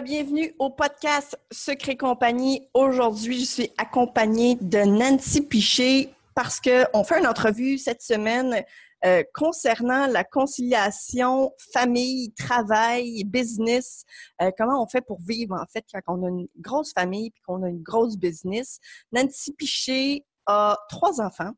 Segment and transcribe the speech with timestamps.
[0.00, 2.66] bienvenue au podcast Secret Compagnie.
[2.72, 8.64] Aujourd'hui, je suis accompagnée de Nancy Piché parce qu'on fait une entrevue cette semaine
[9.04, 14.04] euh, concernant la conciliation famille, travail, business.
[14.40, 17.40] Euh, comment on fait pour vivre, en fait, quand on a une grosse famille et
[17.46, 18.78] qu'on a une grosse business.
[19.12, 21.50] Nancy Piché a trois enfants.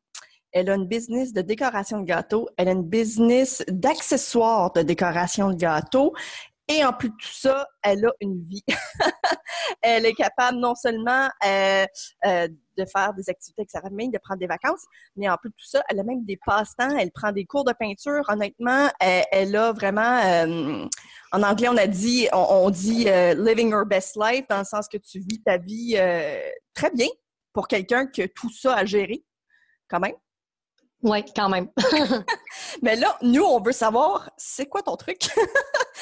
[0.51, 2.49] Elle a une business de décoration de gâteaux.
[2.57, 6.13] Elle a une business d'accessoires de décoration de gâteaux.
[6.67, 8.63] Et en plus de tout ça, elle a une vie.
[9.81, 11.85] elle est capable non seulement euh,
[12.25, 14.83] euh, de faire des activités avec sa famille, de prendre des vacances,
[15.15, 16.97] mais en plus de tout ça, elle a même des passe-temps.
[16.97, 18.23] Elle prend des cours de peinture.
[18.29, 20.87] Honnêtement, elle, a vraiment, euh,
[21.31, 23.05] en anglais, on a dit, on, dit
[23.37, 25.97] living her best life, dans le sens que tu vis ta vie
[26.73, 27.07] très bien
[27.53, 29.23] pour quelqu'un qui a tout ça à gérer,
[29.87, 30.15] quand même.
[31.03, 31.69] Oui, quand même.
[32.81, 35.29] mais là, nous, on veut savoir, c'est quoi ton truc?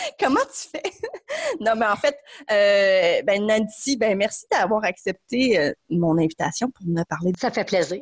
[0.19, 0.83] Comment tu fais?
[1.59, 2.17] non, mais en fait,
[2.51, 7.31] euh, ben Nancy, ben merci d'avoir accepté euh, mon invitation pour me parler.
[7.39, 8.01] Ça fait plaisir.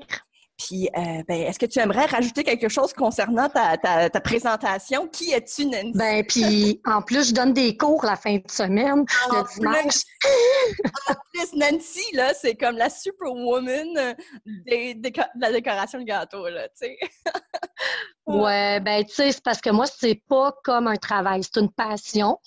[0.66, 5.08] Puis, euh, ben, est-ce que tu aimerais rajouter quelque chose concernant ta, ta, présentation?
[5.08, 5.92] Qui es-tu, Nancy?
[5.95, 10.02] Ben, puis, en plus, je donne des cours la fin de semaine, le dimanche.
[11.09, 16.88] en plus, Nancy, là, c'est comme la superwoman de la décoration de gâteau, là, tu
[16.88, 16.98] sais.
[18.28, 21.72] ouais, ben, tu sais, c'est parce que moi, c'est pas comme un travail, c'est une
[21.72, 22.38] passion.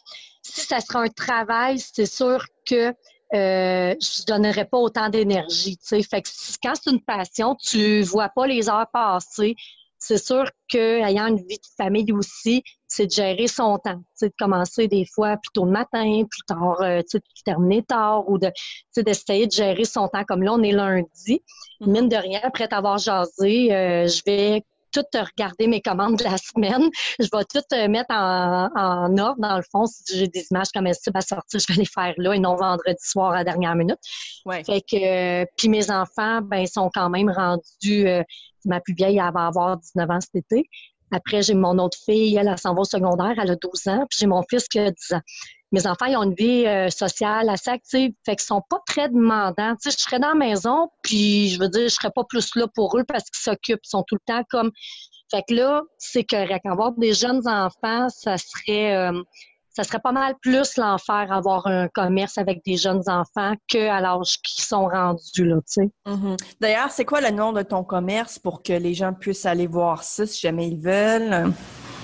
[0.42, 2.94] Si ça sera un travail, c'est sûr que
[3.32, 5.76] euh, je donnerais pas autant d'énergie.
[5.78, 6.02] Tu sais.
[6.02, 6.28] Fait que
[6.62, 9.56] quand c'est une passion, tu vois pas les heures passer.
[9.98, 13.96] C'est sûr qu'ayant une vie de famille aussi, c'est de gérer son temps.
[13.96, 17.18] Tu sais, de commencer des fois plus tôt le matin, plus tard, euh, tu sais,
[17.20, 18.54] de terminer tard ou de, tu
[18.90, 20.24] sais, d'essayer de gérer son temps.
[20.24, 21.08] Comme là, on est lundi.
[21.80, 21.90] Mm-hmm.
[21.90, 24.62] Mine de rien, après t'avoir jasé, euh, je vais
[24.94, 26.88] tout regarder mes commandes de la semaine.
[27.18, 29.86] Je vais tout euh, mettre en, ordre, dans le fond.
[29.86, 32.54] Si j'ai des images comme elles à sortir, je vais les faire là et non
[32.54, 33.98] vendredi soir à la dernière minute.
[34.64, 38.22] Fait que, euh, puis mes enfants, ben, sont quand même rendus, euh,
[38.64, 40.68] ma plus vieille, elle va avoir 19 ans cet été.
[41.12, 44.06] Après, j'ai mon autre fille, elle, elle s'en va au secondaire, elle a 12 ans.
[44.08, 45.20] Puis j'ai mon fils qui a 10 ans
[45.74, 49.08] mes enfants, ils ont une vie euh, sociale assez active, fait qu'ils sont pas très
[49.08, 49.74] demandants.
[49.82, 52.54] Tu sais, je serais dans la maison, puis je veux dire, je serais pas plus
[52.54, 54.70] là pour eux parce qu'ils s'occupent, ils sont tout le temps comme...
[55.30, 56.64] Fait que là, c'est correct.
[56.64, 58.94] Avoir des jeunes enfants, ça serait...
[58.94, 59.22] Euh,
[59.74, 64.38] ça serait pas mal plus l'enfer avoir un commerce avec des jeunes enfants qu'à l'âge
[64.42, 65.90] qu'ils sont rendus là, tu sais.
[66.06, 66.36] Mm-hmm.
[66.60, 70.04] D'ailleurs, c'est quoi le nom de ton commerce pour que les gens puissent aller voir
[70.04, 71.52] ça si jamais ils veulent?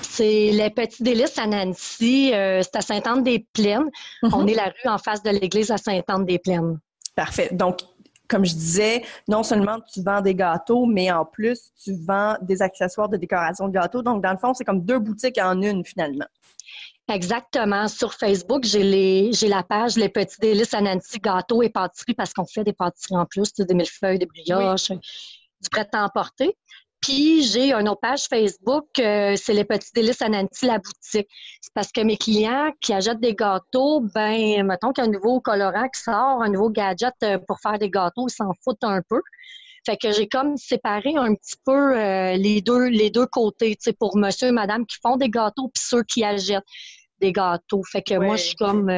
[0.02, 2.32] C'est les Petits Délices à Nancy.
[2.34, 3.88] Euh, c'est à Sainte-Anne-des-Plaines.
[4.22, 4.34] Mhm.
[4.34, 6.78] On est la rue en face de l'église à Sainte-Anne-des-Plaines.
[7.14, 7.50] Parfait.
[7.52, 7.78] Donc,
[8.26, 12.60] comme je disais, non seulement tu vends des gâteaux, mais en plus, tu vends des
[12.62, 14.02] accessoires de décoration de gâteaux.
[14.02, 16.26] Donc, dans le fond, c'est comme deux boutiques en une, finalement.
[17.10, 17.88] Exactement.
[17.88, 22.46] Sur Facebook, j'ai la page Les Petits Délices à Nancy Gâteaux et Pâtisseries parce qu'on
[22.46, 26.56] fait des pâtisseries en plus, des millefeuilles, des brioches, du prêt à emporter.
[27.00, 31.28] Puis j'ai une autre page Facebook, euh, c'est les petits délices à Nancy, la boutique.
[31.60, 35.12] C'est parce que mes clients qui achètent des gâteaux, ben, mettons qu'il y a un
[35.12, 38.84] nouveau colorant qui sort, un nouveau gadget euh, pour faire des gâteaux, ils s'en foutent
[38.84, 39.20] un peu.
[39.86, 43.84] Fait que j'ai comme séparé un petit peu euh, les deux les deux côtés, tu
[43.84, 46.62] sais, pour monsieur et madame qui font des gâteaux puis ceux qui achètent
[47.20, 47.82] des gâteaux.
[47.84, 48.90] Fait que moi, je suis comme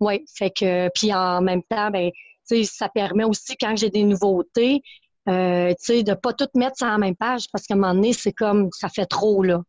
[0.00, 2.10] ouais, fait que puis en même temps, ben,
[2.48, 4.82] tu sais, ça permet aussi quand j'ai des nouveautés,
[5.28, 7.94] euh, tu sais, de pas tout mettre sur la même page parce qu'à un moment
[7.94, 9.62] donné, c'est comme, ça fait trop, là.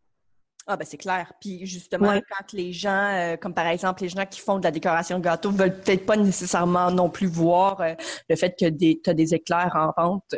[0.71, 1.33] Ah ben c'est clair.
[1.41, 4.69] Puis justement, quand les gens, euh, comme par exemple les gens qui font de la
[4.69, 7.95] décoration de gâteau, veulent peut-être pas nécessairement non plus voir euh,
[8.29, 10.35] le fait que tu as des éclairs en vente.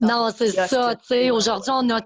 [0.00, 0.94] non, c'est ça.
[0.94, 2.00] Tu sais, aujourd'hui, on a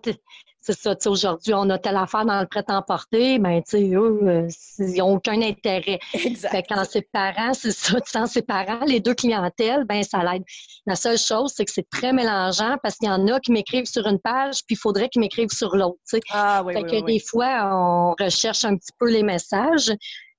[0.69, 4.21] c'est ça, tu aujourd'hui, on a telle affaire dans le prêt-à-emporter, ben, tu sais, eux,
[4.23, 4.49] euh,
[4.79, 5.99] ils n'ont aucun intérêt.
[6.13, 6.51] Exact.
[6.51, 10.43] Fait quand c'est parents, c'est ça, ses parents, les deux clientèles, ben ça l'aide.
[10.87, 13.87] La seule chose, c'est que c'est très mélangeant parce qu'il y en a qui m'écrivent
[13.87, 16.21] sur une page, puis il faudrait qu'ils m'écrivent sur l'autre, tu sais.
[16.33, 19.91] Ah, oui, fait que des fois, on recherche un petit peu les messages,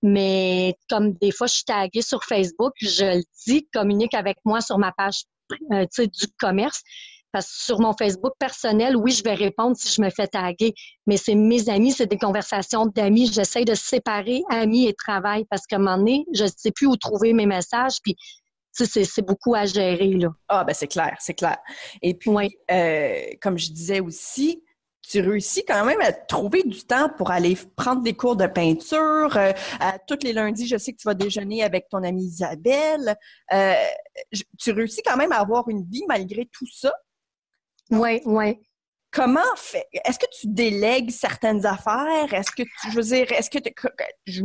[0.04, 4.62] mais comme des fois, je suis taguée sur Facebook, je le dis, communique avec moi
[4.62, 5.24] sur ma page,
[5.74, 6.84] euh, tu sais, du commerce
[7.31, 10.74] Parce que sur mon Facebook personnel, oui, je vais répondre si je me fais taguer,
[11.06, 13.31] mais c'est mes amis, c'est des conversations d'amis.
[13.31, 16.88] J'essaie de séparer amis et travail parce qu'à un moment donné, je ne sais plus
[16.88, 17.98] où trouver mes messages.
[18.04, 18.16] Puis
[18.72, 20.14] c'est beaucoup à gérer.
[20.14, 20.30] Là.
[20.48, 21.58] Ah, ben c'est clair, c'est clair.
[22.02, 22.31] Et puis,
[22.72, 24.64] euh, comme je disais aussi,
[25.02, 29.36] tu réussis quand même à trouver du temps pour aller prendre des cours de peinture.
[29.38, 29.54] Euh,
[30.08, 33.16] tous les lundis, je sais que tu vas déjeuner avec ton amie Isabelle.
[33.52, 33.74] Euh,
[34.60, 36.94] tu réussis quand même à avoir une vie malgré tout ça?
[37.91, 38.59] Oui, oui.
[39.12, 42.31] Comment fait Est-ce que tu délègues certaines affaires?
[42.31, 43.57] Est-ce que tu, je veux dire, est-ce que
[44.27, 44.44] je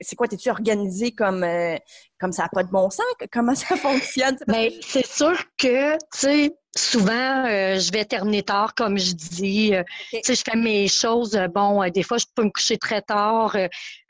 [0.00, 1.76] c'est quoi T'es-tu organisé comme euh,
[2.20, 3.06] comme ça n'a pas de bon sens?
[3.32, 4.36] Comment ça fonctionne?
[4.48, 9.12] Mais ben, c'est sûr que tu sais souvent, euh, je vais terminer tard, comme je
[9.12, 9.74] dis.
[9.74, 11.36] Euh, tu sais, je fais mes choses.
[11.36, 13.56] Euh, bon, des fois, je peux me coucher très tard.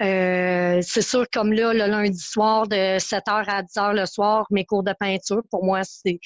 [0.00, 4.46] c'est sûr, comme là, le lundi soir, de 7 h à 10 h le soir,
[4.50, 6.20] mes cours de peinture, pour moi, c'est,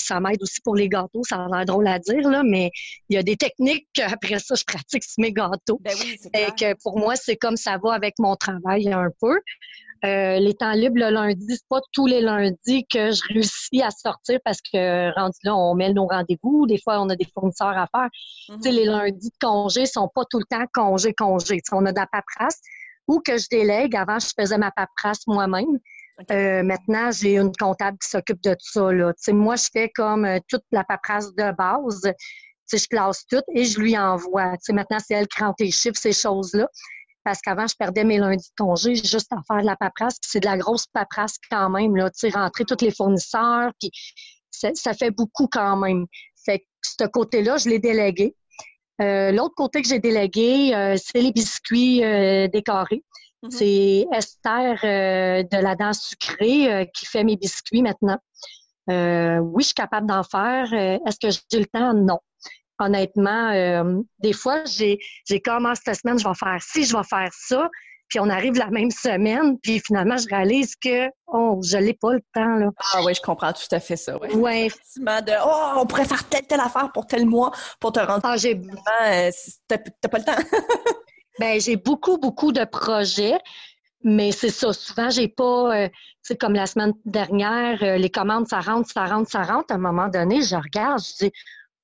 [0.00, 1.22] ça m'aide aussi pour les gâteaux.
[1.22, 2.70] Ça a l'air drôle à dire, là, mais
[3.08, 5.80] il y a des techniques qu'après ça, je pratique sur mes gâteaux.
[5.82, 9.38] Ben oui, Et que pour moi, c'est comme ça va avec mon travail un peu.
[10.04, 13.90] Euh, les temps libres le lundi, c'est pas tous les lundis que je réussis à
[13.90, 16.66] sortir parce que rendu là, on met nos rendez-vous.
[16.66, 18.08] Des fois, on a des fournisseurs à faire.
[18.48, 21.60] Tu sais, les lundis de congé sont pas tout le temps congé, congé.
[21.72, 22.60] on a de la paperasse
[23.08, 23.96] ou que je délègue.
[23.96, 25.78] Avant, je faisais ma paperasse moi-même.
[26.30, 28.92] Euh, maintenant, j'ai une comptable qui s'occupe de tout ça.
[28.92, 29.12] Là.
[29.16, 32.02] sais, moi, je fais comme euh, toute la paperasse de base.
[32.66, 34.52] sais, je classe tout et je lui envoie.
[34.60, 36.68] sais, maintenant, c'est elle qui rentre les chiffres, ces choses-là
[37.24, 40.16] parce qu'avant, je perdais mes lundis de congé juste à faire de la paperasse.
[40.22, 43.90] C'est de la grosse paperasse quand même, là, tu sais, rentrer tous les fournisseurs, puis
[44.50, 46.06] ça, fait beaucoup quand même.
[46.44, 48.36] Fait que ce côté-là, je l'ai délégué.
[49.02, 53.02] Euh, l'autre côté que j'ai délégué, euh, c'est les biscuits euh, décorés.
[53.42, 53.50] Mm-hmm.
[53.50, 54.78] C'est Esther
[55.44, 58.18] de la danse sucrée qui fait mes biscuits maintenant.
[58.88, 60.72] oui, je suis capable d'en faire.
[60.72, 61.92] Est-ce que j'ai le temps?
[61.94, 62.20] Non
[62.78, 67.04] honnêtement, euh, des fois, j'ai, j'ai commencé cette semaine, je vais faire ci, je vais
[67.04, 67.68] faire ça,
[68.08, 72.12] puis on arrive la même semaine, puis finalement, je réalise que, oh, je n'ai pas
[72.12, 72.70] le temps, là.
[72.92, 74.34] Ah oui, je comprends tout à fait ça, oui.
[74.34, 74.68] Ouais.
[74.98, 77.50] de, oh, on pourrait faire telle, telle affaire pour tel mois
[77.80, 78.20] pour te rendre.
[78.24, 78.60] Ah, j'ai...
[79.02, 79.30] Euh,
[79.68, 80.36] t'as, pas le temps.
[81.40, 83.38] ben, j'ai beaucoup, beaucoup de projets.
[84.06, 85.88] Mais c'est ça, souvent, j'ai pas,
[86.20, 89.72] c'est euh, comme la semaine dernière, les commandes, ça rentre, ça rentre, ça rentre.
[89.72, 91.32] À un moment donné, je regarde, je dis,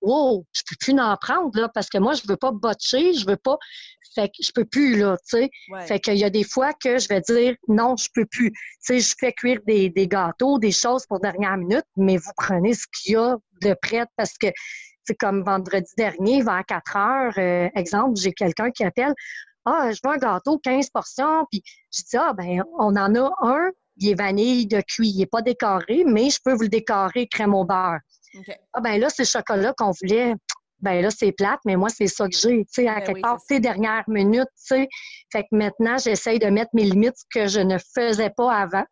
[0.02, 3.26] wow, je peux plus en prendre, là, parce que moi, je veux pas botcher, je
[3.26, 3.56] veux pas.
[4.14, 5.50] Fait que je peux plus, là, tu sais.
[5.87, 8.50] Fait qu'il y a des fois que je vais dire non, je peux plus.
[8.50, 12.32] Tu sais, je fais cuire des, des gâteaux, des choses pour dernière minute, mais vous
[12.37, 14.49] prenez ce qu'il y a de prêt parce que
[15.05, 19.14] c'est comme vendredi dernier, vers 4 heures, euh, exemple, j'ai quelqu'un qui appelle
[19.64, 21.62] Ah, je veux un gâteau, 15 portions, puis
[21.93, 25.26] je dis Ah, ben, on en a un, il est vanille de cuit, il n'est
[25.26, 27.99] pas décoré, mais je peux vous le décorer crème au beurre.
[28.73, 30.35] Ah ben là, c'est le chocolat qu'on voulait.
[30.81, 32.65] Ben là, c'est plate, mais moi, c'est ça que j'ai.
[32.65, 34.88] Tu sais, à ben quelque part, ces dernières minutes, tu sais.
[35.31, 38.85] Fait que maintenant, j'essaye de mettre mes limites que je ne faisais pas avant.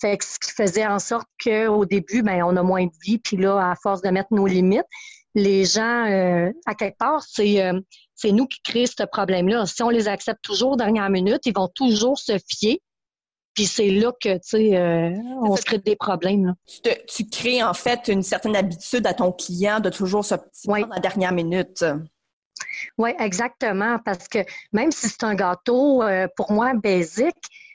[0.00, 3.18] Fait que ce qui faisait en sorte qu'au début, ben, on a moins de vie.
[3.18, 4.84] Puis là, à force de mettre nos limites,
[5.34, 7.80] les gens, euh, à quelque part, c'est euh,
[8.14, 9.66] c'est nous qui créons ce problème-là.
[9.66, 12.80] Si on les accepte toujours dernière minute, ils vont toujours se fier
[13.54, 15.10] puis c'est là que, tu sais, euh,
[15.42, 16.54] on se crée des problèmes.
[17.08, 20.34] Tu, crées en fait une certaine habitude à ton client de toujours se
[20.64, 21.84] prendre la dernière minute.
[22.98, 23.98] Oui, exactement.
[24.04, 24.38] Parce que
[24.72, 27.34] même si c'est un gâteau, euh, pour moi, basique,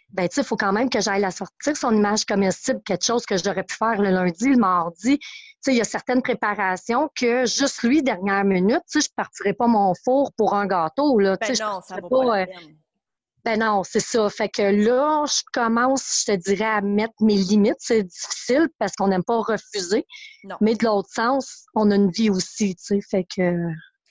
[0.10, 3.04] ben, tu sais, il faut quand même que j'aille la sortir, son image comestible, quelque
[3.04, 5.20] chose que j'aurais pu faire le lundi, le mardi.
[5.20, 5.26] Tu
[5.62, 9.54] sais, il y a certaines préparations que juste lui, dernière minute, tu sais, je partirais
[9.54, 11.36] pas mon four pour un gâteau, là.
[11.40, 12.46] Ben non, ça va pas, euh,
[13.48, 14.30] ben non, c'est ça.
[14.30, 17.78] Fait que là, je commence, je te dirais, à mettre mes limites.
[17.80, 20.06] C'est difficile parce qu'on n'aime pas refuser.
[20.44, 20.58] Non.
[20.60, 23.00] Mais de l'autre sens, on a une vie aussi, tu sais.
[23.10, 23.54] Fait que,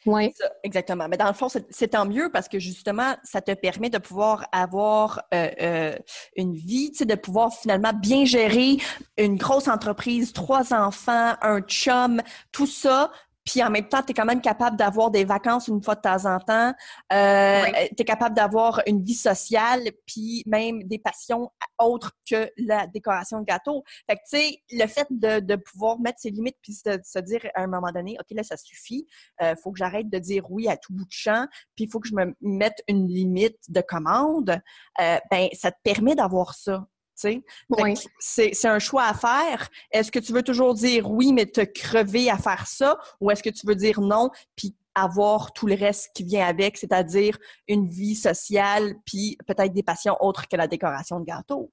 [0.06, 0.32] oui.
[0.62, 1.06] Exactement.
[1.08, 4.46] Mais dans le fond, c'est tant mieux parce que justement, ça te permet de pouvoir
[4.52, 5.96] avoir euh, euh,
[6.36, 8.78] une vie, tu sais, de pouvoir finalement bien gérer
[9.18, 13.10] une grosse entreprise, trois enfants, un chum, tout ça,
[13.46, 16.00] puis en même temps, tu es quand même capable d'avoir des vacances une fois de
[16.00, 16.74] temps en temps.
[17.12, 17.62] Euh,
[17.96, 23.40] Tu es capable d'avoir une vie sociale, puis même des passions autres que la décoration
[23.40, 23.84] de gâteau.
[24.08, 27.18] Fait que, tu sais, le fait de, de, pouvoir mettre ses limites, puis de, se
[27.20, 29.06] dire à un moment donné, OK, là, ça suffit.
[29.40, 32.00] Euh, faut que j'arrête de dire oui à tout bout de champ, puis il faut
[32.00, 34.60] que je me mette une limite de commande.
[35.00, 36.84] Euh, ben, ça te permet d'avoir ça.
[37.16, 39.68] C'est un choix à faire.
[39.90, 43.42] Est-ce que tu veux toujours dire oui, mais te crever à faire ça, ou est-ce
[43.42, 47.36] que tu veux dire non, puis avoir tout le reste qui vient avec, c'est-à-dire
[47.68, 51.70] une vie sociale, puis peut-être des passions autres que la décoration de gâteau?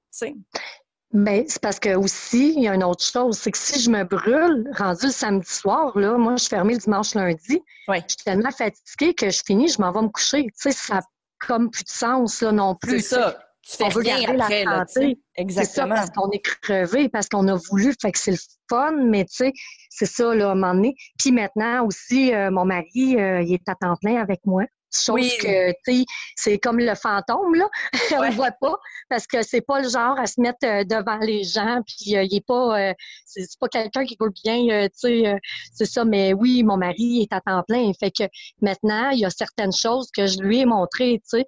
[1.12, 3.88] Ben, c'est parce que aussi, il y a une autre chose, c'est que si je
[3.88, 7.62] me brûle, rendu le samedi soir, là, moi, je suis fermée le dimanche lundi.
[7.88, 10.42] Je suis tellement fatiguée que je finis, je m'en vais me coucher.
[10.42, 11.02] Tu sais, ça n'a
[11.38, 13.00] comme plus de sens, là, non plus.
[13.00, 13.38] C'est ça.
[13.66, 15.18] Tu fais on veut garder après, la santé.
[15.36, 15.64] Exactement.
[15.66, 18.92] C'est ça, parce qu'on est crevé, parce qu'on a voulu, fait que c'est le fun,
[18.92, 19.52] mais tu sais,
[19.90, 20.94] c'est ça, là, à un moment donné.
[21.18, 24.64] Puis maintenant aussi, euh, mon mari, euh, il est à temps plein avec moi.
[24.94, 26.04] Chose que, tu sais,
[26.36, 27.68] c'est comme le fantôme, là.
[28.16, 28.76] on le voit pas
[29.08, 32.22] parce que c'est pas le genre à se mettre euh, devant les gens, puis euh,
[32.22, 32.94] il est pas, euh,
[33.26, 35.34] c'est pas quelqu'un qui veut bien, tu sais,
[35.72, 36.04] c'est ça.
[36.04, 37.90] Mais oui, mon mari est à temps plein.
[37.98, 38.24] Fait que
[38.60, 41.44] maintenant, il y a certaines choses que je lui ai montrées, tu sais.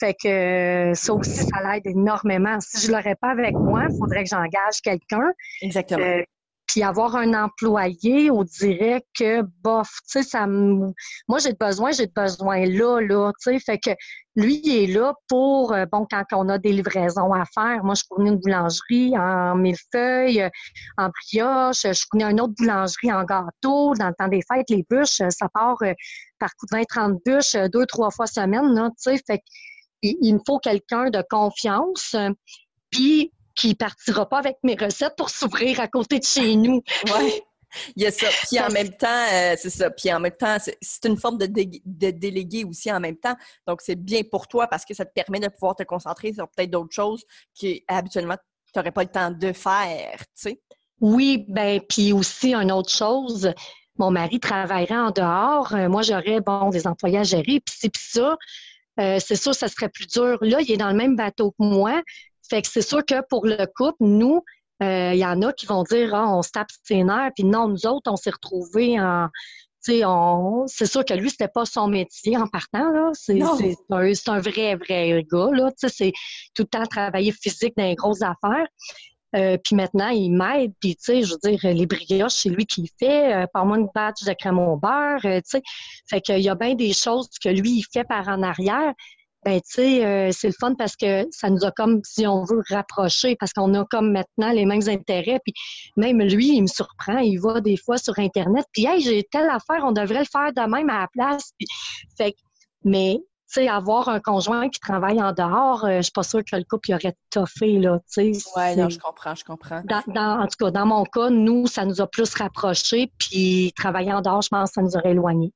[0.00, 2.58] Fait que ça aussi, ça l'aide énormément.
[2.60, 5.30] Si je l'aurais pas avec moi, il faudrait que j'engage quelqu'un.
[5.60, 6.22] Exactement.
[6.66, 10.92] Puis avoir un employé, on dirait que, bof, tu sais, ça me...
[11.26, 13.58] Moi, j'ai besoin, j'ai besoin là, là, tu sais.
[13.58, 13.90] Fait que
[14.36, 17.82] lui, il est là pour, euh, bon, quand on a des livraisons à faire.
[17.82, 20.48] Moi, je fournis une boulangerie en millefeuille,
[20.96, 21.82] en brioche.
[21.82, 23.94] Je fournis une autre boulangerie en gâteau.
[23.96, 25.92] Dans le temps des fêtes, les bûches, ça part euh,
[26.38, 29.20] par coup de 20-30 bûches euh, deux, trois fois semaine, là, tu sais.
[29.26, 29.69] Fait qu'il
[30.02, 32.16] il me faut quelqu'un de confiance.
[32.90, 36.82] Puis qui partira pas avec mes recettes pour s'ouvrir à côté de chez nous.
[37.12, 37.42] Ouais.
[37.94, 38.26] Il y a ça.
[38.48, 39.90] Puis en même temps, euh, c'est ça.
[39.90, 43.36] Puis en même temps, c'est une forme de, de déléguer aussi en même temps.
[43.64, 46.48] Donc, c'est bien pour toi parce que ça te permet de pouvoir te concentrer sur
[46.48, 47.22] peut-être d'autres choses
[47.54, 48.36] qui habituellement
[48.72, 50.60] tu n'aurais pas le temps de faire, tu sais.
[51.00, 53.52] Oui, ben puis aussi une autre chose,
[53.98, 57.96] mon mari travaillerait en dehors, euh, moi j'aurais bon des employés à gérer, puis c'est
[57.96, 58.36] ça.
[59.00, 60.38] Euh, c'est sûr, ça serait plus dur.
[60.40, 62.02] Là, il est dans le même bateau que moi.
[62.48, 64.42] Fait que c'est sûr que pour le couple, nous,
[64.80, 67.44] il euh, y en a qui vont dire ah, on se tape ses nerfs, puis
[67.44, 69.28] non, nous autres, on s'est retrouvés en.
[69.88, 70.66] On...
[70.66, 72.90] C'est sûr que lui, c'était pas son métier en partant.
[72.90, 73.10] Là.
[73.14, 75.48] C'est, un, un, vrai, vrai gars.
[75.52, 75.70] Là.
[75.76, 76.12] C'est
[76.54, 78.66] tout le temps travailler physique dans les grosses affaires.
[79.36, 80.72] Euh, puis maintenant, il m'aide.
[80.80, 83.34] Puis, tu sais, je veux dire, les brioches, c'est lui qui fait.
[83.34, 85.62] Euh, par moi une batch de crème au beurre, tu sais.
[86.08, 88.92] Fait qu'il y a bien des choses que lui, il fait par en arrière
[89.44, 92.44] ben tu sais, euh, c'est le fun parce que ça nous a comme, si on
[92.44, 95.40] veut, rapprocher parce qu'on a comme maintenant les mêmes intérêts.
[95.44, 95.54] Puis
[95.96, 99.48] même lui, il me surprend, il va des fois sur Internet, puis hey, j'ai telle
[99.48, 101.52] affaire, on devrait le faire de même à la place.
[102.18, 102.34] fait
[102.84, 103.18] mais
[103.52, 106.64] sais, avoir un conjoint qui travaille en dehors, euh, je suis pas sûre que le
[106.64, 108.50] couple y aurait toffé, là, tu sais.
[108.56, 109.82] Oui, non, je comprends, je comprends.
[109.84, 114.12] Dans, en tout cas, dans mon cas, nous, ça nous a plus rapprochés, puis travailler
[114.12, 115.52] en dehors, je pense que ça nous aurait éloignés.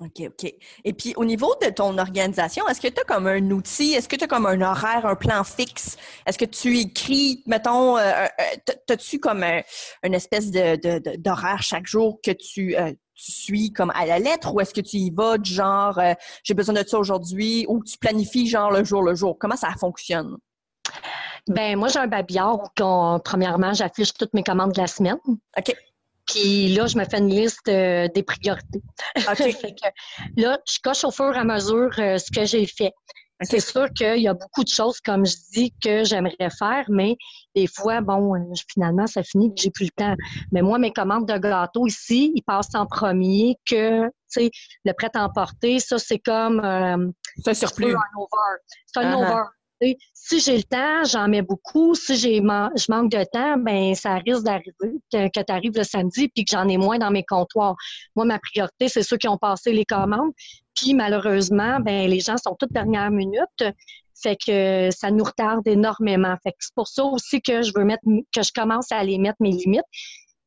[0.00, 0.54] OK, OK.
[0.84, 4.08] Et puis, au niveau de ton organisation, est-ce que tu as comme un outil, est-ce
[4.08, 5.98] que tu as comme un horaire, un plan fixe?
[6.26, 9.44] Est-ce que tu écris, mettons, euh, euh as-tu comme
[10.02, 14.52] une espèce de, d'horaire chaque jour que tu, euh, tu suis comme à la lettre
[14.54, 17.82] ou est-ce que tu y vas du genre, euh, j'ai besoin de ça aujourd'hui ou
[17.84, 19.36] tu planifies genre le jour le jour?
[19.38, 20.36] Comment ça fonctionne?
[21.48, 25.18] Ben moi, j'ai un babillard où, premièrement, j'affiche toutes mes commandes de la semaine.
[25.26, 25.74] OK.
[26.26, 28.82] Puis là, je me fais une liste euh, des priorités.
[30.36, 32.92] là, je coche au fur et à mesure euh, ce que j'ai fait.
[33.42, 37.16] C'est sûr qu'il y a beaucoup de choses, comme je dis, que j'aimerais faire, mais
[37.54, 40.14] des fois, bon, euh, finalement, ça finit que j'ai plus le temps.
[40.52, 44.50] Mais moi, mes commandes de gâteaux ici, ils passent en premier que, tu sais,
[44.84, 47.12] le prêt-à-emporter, ça, c'est comme...
[47.42, 47.96] c'est un surplus.
[48.86, 49.42] C'est un over
[50.12, 51.94] si j'ai le temps, j'en mets beaucoup.
[51.94, 56.28] Si j'ai je manque de temps, ben ça risque d'arriver que, tu arrives le samedi
[56.28, 57.76] puis que j'en ai moins dans mes comptoirs.
[58.16, 60.32] Moi, ma priorité, c'est ceux qui ont passé les commandes.
[60.74, 63.74] Puis malheureusement, ben les gens sont toutes dernière minute.
[64.22, 66.36] Fait que ça nous retarde énormément.
[66.42, 69.18] Fait que c'est pour ça aussi que je veux mettre que je commence à aller
[69.18, 69.82] mettre mes limites.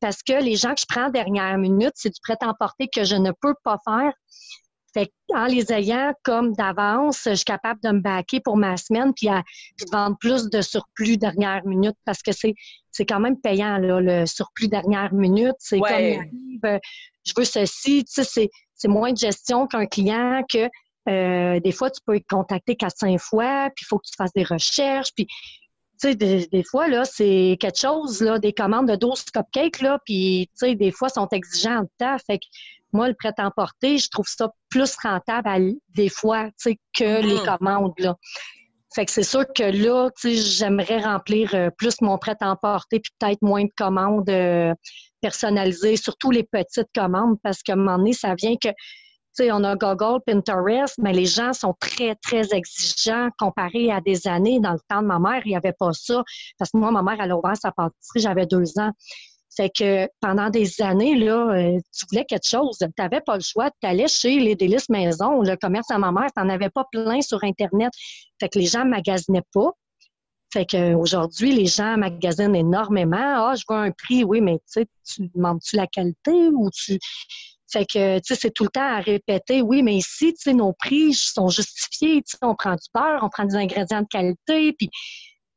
[0.00, 3.32] Parce que les gens que je prends dernière minute, c'est du prêt-à-emporter que je ne
[3.40, 4.12] peux pas faire
[4.94, 9.12] fait en les ayant comme d'avance, je suis capable de me baquer pour ma semaine
[9.14, 12.54] puis, de vendre plus de surplus dernière minute parce que c'est
[12.90, 15.56] c'est quand même payant là, le surplus dernière minute.
[15.58, 15.90] C'est comme
[16.64, 16.78] euh,
[17.26, 20.68] je veux ceci, tu sais, c'est moins de gestion qu'un client que
[21.08, 24.14] euh, des fois tu peux être contacté quatre cinq fois puis il faut que tu
[24.16, 25.26] fasses des recherches puis
[26.00, 29.80] tu sais, des, des, fois, là, c'est quelque chose, là, des commandes de 12 cupcakes,
[29.80, 32.16] là, puis, tu sais, des fois, sont exigeants de temps.
[32.26, 32.44] Fait que
[32.94, 37.44] moi, le prêt-à-emporter, je trouve ça plus rentable des fois que les mm.
[37.44, 37.92] commandes.
[37.98, 38.16] Là.
[38.94, 43.64] Fait que c'est sûr que là, j'aimerais remplir euh, plus mon prêt-à-emporter puis peut-être moins
[43.64, 44.72] de commandes euh,
[45.20, 48.68] personnalisées, surtout les petites commandes, parce qu'à un moment donné, ça vient que
[49.34, 54.26] sais, on a Google, Pinterest, mais les gens sont très, très exigeants comparé à des
[54.26, 54.60] années.
[54.60, 56.22] Dans le temps de ma mère, il n'y avait pas ça.
[56.58, 58.92] Parce que moi, ma mère, elle a ouvert sa pâtisserie, j'avais deux ans.
[59.56, 63.42] Fait que pendant des années, là, euh, tu voulais quelque chose, tu n'avais pas le
[63.42, 66.70] choix, tu allais chez les délices maison, le commerce à ma mère, tu n'en avais
[66.70, 67.92] pas plein sur Internet.
[68.40, 69.70] Fait que les gens ne magasinaient pas.
[70.52, 73.16] Fait qu'aujourd'hui, les gens magasinent énormément.
[73.18, 74.86] Ah, je veux un prix, oui, mais tu
[75.34, 76.98] demandes-tu la qualité ou tu.
[77.72, 80.72] Fait que, tu c'est tout le temps à répéter, oui, mais ici, tu sais, nos
[80.72, 84.90] prix sont justifiés, tu on prend du beurre, on prend des ingrédients de qualité, puis,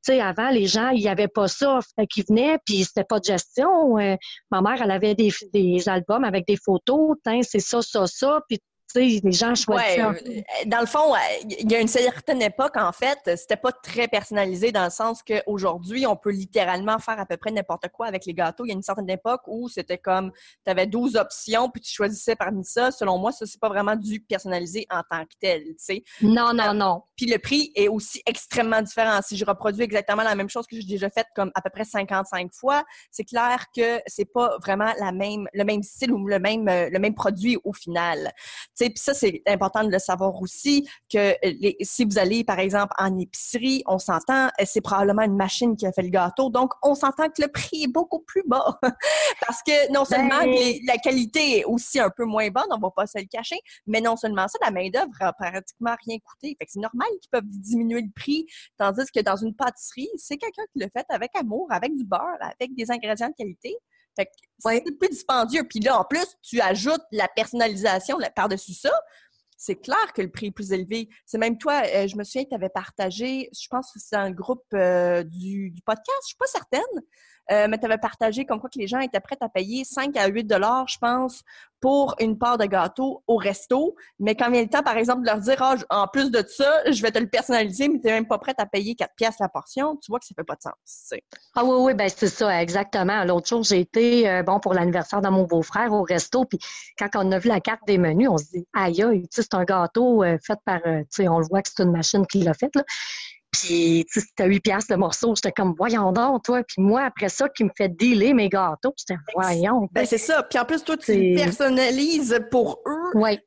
[0.09, 1.79] avant, les gens, il n'y avait pas ça.
[1.95, 3.97] Fait qu'ils venaient, puis c'était pas de gestion.
[3.99, 4.15] Euh,
[4.51, 8.59] ma mère, elle avait des, des albums avec des photos, c'est ça, ça, ça, puis
[8.95, 9.99] les gens choisissent.
[9.99, 11.17] Euh, dans le fond, euh,
[11.59, 15.21] il y a une certaine époque, en fait, c'était pas très personnalisé dans le sens
[15.23, 18.65] qu'aujourd'hui, on peut littéralement faire à peu près n'importe quoi avec les gâteaux.
[18.65, 20.31] Il y a une certaine époque où c'était comme,
[20.65, 22.91] tu avais 12 options, puis tu choisissais parmi ça.
[22.91, 26.03] Selon moi, ça, c'est pas vraiment du personnalisé en tant que tel, tu sais.
[26.21, 27.03] Non, non, non.
[27.15, 29.19] Puis le prix est aussi extrêmement différent.
[29.21, 31.83] Si je reproduis exactement la même chose que j'ai déjà faite comme à peu près
[31.83, 36.39] 55 fois, c'est clair que c'est pas vraiment la même, le même style ou le
[36.39, 38.31] même, euh, le même produit au final.
[38.77, 42.93] Puis ça, c'est important de le savoir aussi que les, si vous allez, par exemple,
[42.97, 46.49] en épicerie, on s'entend, euh, c'est probablement une machine qui a fait le gâteau.
[46.49, 48.77] Donc, on s'entend que le prix est beaucoup plus bas.
[49.45, 52.91] Parce que non seulement ben la qualité est aussi un peu moins bonne, on va
[52.91, 56.55] pas se le cacher, mais non seulement ça, la main-d'œuvre a pratiquement rien coûté.
[56.59, 58.45] Fait que c'est normal qu'ils peuvent diminuer le prix,
[58.77, 62.37] tandis que dans une pâtisserie, c'est quelqu'un qui le fait avec amour, avec du beurre,
[62.41, 63.75] avec des ingrédients de qualité.
[64.17, 65.63] Fait c'est plus dispendieux.
[65.63, 68.91] Puis là, en plus, tu ajoutes la personnalisation par-dessus ça.
[69.55, 71.09] C'est clair que le prix est plus élevé.
[71.25, 74.15] C'est même toi, euh, je me souviens que tu avais partagé, je pense que c'est
[74.15, 76.81] dans le groupe euh, du, du, podcast, je suis pas certaine,
[77.51, 80.15] euh, mais tu avais partagé comme quoi que les gens étaient prêts à payer 5
[80.17, 81.43] à 8 dollars, je pense,
[81.79, 83.95] pour une part de gâteau au resto.
[84.19, 86.91] Mais quand vient le temps, par exemple, de leur dire, ah, en plus de ça,
[86.91, 89.35] je vais te le personnaliser, mais tu n'es même pas prête à payer 4 pièces
[89.39, 91.13] la portion, tu vois que ça fait pas de sens.
[91.55, 93.23] Ah oui, oui, ben c'est ça, exactement.
[93.23, 96.59] L'autre jour, j'ai été, euh, bon, pour l'anniversaire de mon beau-frère au resto, puis
[96.97, 100.23] quand on a vu la carte des menus, on se dit, aïe, c'est un gâteau
[100.23, 102.71] euh, fait par, tu sais, on le voit que c'est une machine qui l'a fait.
[103.59, 105.35] Puis, tu sais, c'était 8 piastres le morceau.
[105.35, 106.63] J'étais comme, voyons donc, toi.
[106.63, 109.87] Puis moi, après ça, qui me fait dealer mes gâteaux, j'étais, voyons.
[109.91, 110.43] Ben, c'est ça.
[110.43, 113.11] Puis en plus, toi, tu personnalises pour eux.
[113.15, 113.39] Oui.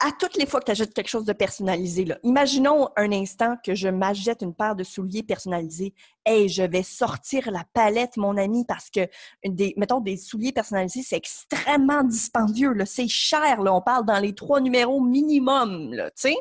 [0.00, 3.56] À toutes les fois que tu achètes quelque chose de personnalisé, là, imaginons un instant
[3.62, 5.92] que je m'achète une paire de souliers personnalisés.
[6.24, 9.00] Hey, je vais sortir la palette, mon ami, parce que,
[9.44, 12.74] des, mettons, des souliers personnalisés, c'est extrêmement dispendieux.
[12.86, 13.60] C'est cher.
[13.62, 13.74] Là.
[13.74, 15.94] On parle dans les trois numéros minimum.
[15.94, 16.36] Tu sais?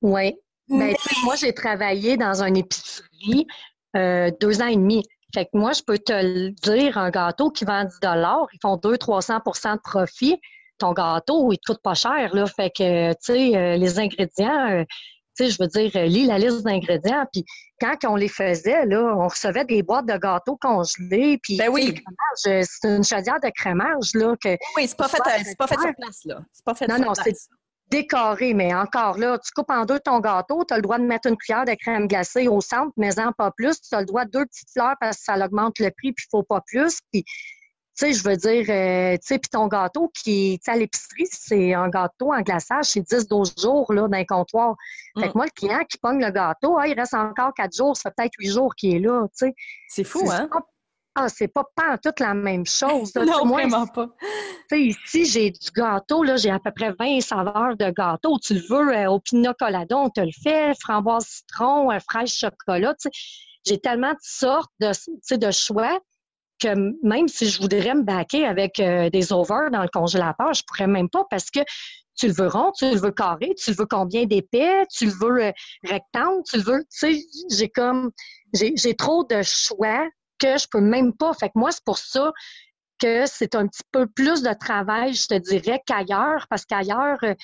[0.00, 0.34] Oui.
[0.68, 3.46] Ben, moi, j'ai travaillé dans une épicerie
[3.96, 5.02] euh, deux ans et demi.
[5.34, 8.76] Fait que moi, je peux te le dire, un gâteau qui vend 10 ils font
[8.76, 10.40] 200-300 de profit.
[10.78, 12.46] Ton gâteau, il coûte pas cher, là.
[12.46, 14.84] Fait que, tu sais, euh, les ingrédients, euh,
[15.36, 17.24] tu sais, je veux dire, lis la liste d'ingrédients.
[17.32, 17.44] Puis
[17.80, 21.38] quand on les faisait, là, on recevait des boîtes de gâteaux congelés.
[21.42, 21.94] Puis, ben oui.
[22.34, 24.34] c'est une chaudière de crémage, là.
[24.42, 25.18] Que, oui, c'est pas, fait,
[25.58, 26.40] pas fait sur place, là.
[26.52, 27.34] C'est pas fait non, non, c'est
[27.90, 31.04] décoré, mais encore là, tu coupes en deux ton gâteau, tu as le droit de
[31.04, 33.80] mettre une cuillère de crème glacée au centre, mais en pas plus.
[33.80, 36.24] Tu as le droit de deux petites fleurs parce que ça augmente le prix, puis
[36.26, 36.98] il faut pas plus.
[37.12, 37.32] Puis, tu
[38.06, 41.74] sais, je veux dire, euh, tu sais, puis ton gâteau qui, tu à l'épicerie, c'est
[41.74, 44.76] un gâteau en glaçage, c'est 10-12 jours, là, dans le comptoir.
[45.18, 45.32] Fait que mm.
[45.34, 48.14] moi, le client qui pogne le gâteau, ah, il reste encore 4 jours, ça fait
[48.16, 49.54] peut-être 8 jours qu'il est là, tu sais.
[49.88, 50.48] C'est fou, hein?
[51.20, 53.12] Ah, c'est pas pas toute la même chose.
[53.16, 54.06] non, vraiment pas.
[54.70, 58.38] Ici, j'ai du gâteau, là, j'ai à peu près 20 saveurs de gâteau.
[58.38, 59.20] Tu le veux euh, au
[59.58, 62.94] colada, on te le fait, framboise citron, euh, fraise chocolat.
[63.66, 65.98] J'ai tellement de sortes de, de choix
[66.60, 66.68] que
[67.04, 70.86] même si je voudrais me baquer avec euh, des overs dans le congélateur, je pourrais
[70.86, 71.60] même pas parce que
[72.16, 75.12] tu le veux rond, tu le veux carré, tu le veux combien d'épais, tu le
[75.12, 75.52] veux
[75.82, 78.12] rectangle, tu le veux, tu sais, j'ai comme,
[78.52, 81.32] j'ai trop de choix que je peux même pas.
[81.34, 82.32] Fait que moi, c'est pour ça
[82.98, 87.34] que c'est un petit peu plus de travail, je te dirais, qu'ailleurs, parce qu'ailleurs, euh,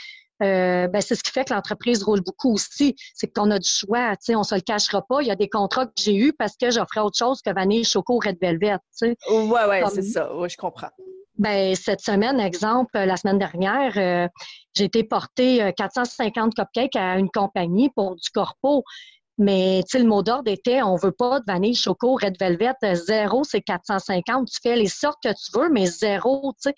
[0.43, 2.97] euh, ben, c'est ce qui fait que l'entreprise roule beaucoup aussi.
[3.15, 5.23] C'est qu'on a du choix, tu sais, on se le cachera pas.
[5.23, 7.85] Il y a des contrats que j'ai eus parce que j'offrais autre chose que vanille,
[7.85, 9.17] choco, red velvet, tu sais.
[9.31, 10.35] Ouais, ouais, c'est ça.
[10.35, 10.91] Ouais, je comprends.
[11.39, 14.29] Ben, cette semaine, exemple, la semaine dernière, euh,
[14.75, 18.85] j'ai été porter 450 cupcakes à une compagnie pour du corpo.
[19.39, 23.63] Mais le mot d'ordre était on veut pas de vanille, choco, red velvet, zéro, c'est
[23.63, 24.49] 450.
[24.49, 26.75] Tu fais les sortes que tu veux, mais zéro, tu sais.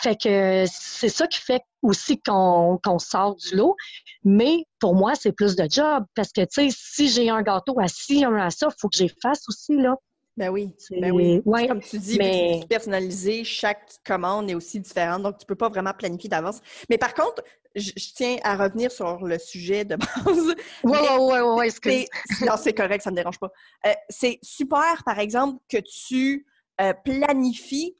[0.00, 3.76] Fait que c'est ça qui fait aussi qu'on sort du lot.
[4.24, 7.78] Mais pour moi, c'est plus de job parce que, tu sais, si j'ai un gâteau
[7.78, 9.96] à ci, un à ça, il faut que j'efface aussi, là.
[10.36, 11.68] Ben oui, ben oui.
[11.68, 12.64] Comme tu dis, mais...
[12.68, 16.60] personnalisé, chaque commande est aussi différente, donc tu peux pas vraiment planifier d'avance.
[16.90, 17.42] Mais par contre,
[17.76, 20.54] je, tiens à revenir sur le sujet de base.
[20.82, 22.06] Oui, oui, oui, oui.
[22.40, 23.52] Non, c'est correct, ça ne me dérange pas.
[23.86, 26.46] Euh, c'est super, par exemple, que tu
[26.80, 27.96] euh, planifies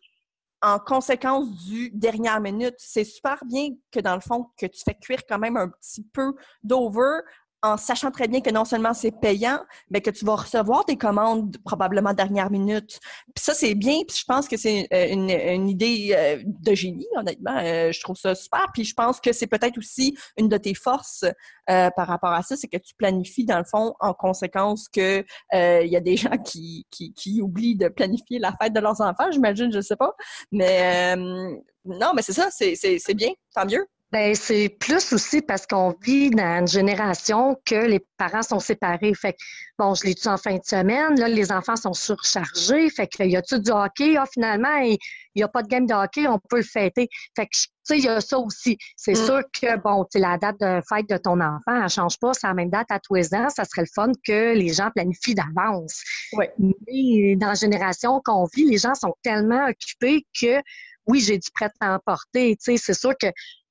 [0.60, 2.74] en conséquence du dernière minute.
[2.78, 6.02] C'est super bien que, dans le fond, que tu fais cuire quand même un petit
[6.02, 7.20] peu d'over
[7.64, 9.58] en sachant très bien que non seulement c'est payant,
[9.90, 13.00] mais que tu vas recevoir des commandes probablement dernière minute.
[13.34, 14.02] Puis ça, c'est bien.
[14.06, 17.56] Puis je pense que c'est euh, une, idée euh, de génie, honnêtement.
[17.56, 18.66] Euh, je trouve ça super.
[18.74, 21.24] Puis je pense que c'est peut-être aussi une de tes forces
[21.66, 25.24] par rapport à ça, c'est que tu planifies, dans le fond, en conséquence que
[25.54, 29.00] il y a des gens qui, qui, qui, oublient de planifier la fête de leurs
[29.00, 30.12] enfants, j'imagine, je sais pas.
[30.52, 33.86] Mais non, mais c'est ça, c'est bien, tant mieux.
[34.14, 39.12] Ben, c'est plus aussi parce qu'on vit dans une génération que les parents sont séparés.
[39.12, 39.38] Fait que,
[39.76, 42.88] bon, je l'ai dit en fin de semaine, là, les enfants sont surchargés.
[42.90, 44.16] Fait que, y a-tu du hockey?
[44.16, 44.98] Ah, finalement, il
[45.34, 47.08] n'y a pas de game de hockey, on peut le fêter.
[47.34, 48.78] Fait que, tu sais, il y a ça aussi.
[48.96, 49.26] C'est mm.
[49.26, 52.46] sûr que, bon, tu la date de fête de ton enfant, elle change pas, c'est
[52.46, 53.48] la même date à tous les ans.
[53.48, 56.04] Ça serait le fun que les gens planifient d'avance.
[56.34, 56.44] Oui.
[56.60, 60.62] Mais dans la génération qu'on vit, les gens sont tellement occupés que,
[61.08, 62.54] oui, j'ai du prêt à emporter.
[62.54, 63.26] Tu sais, c'est sûr que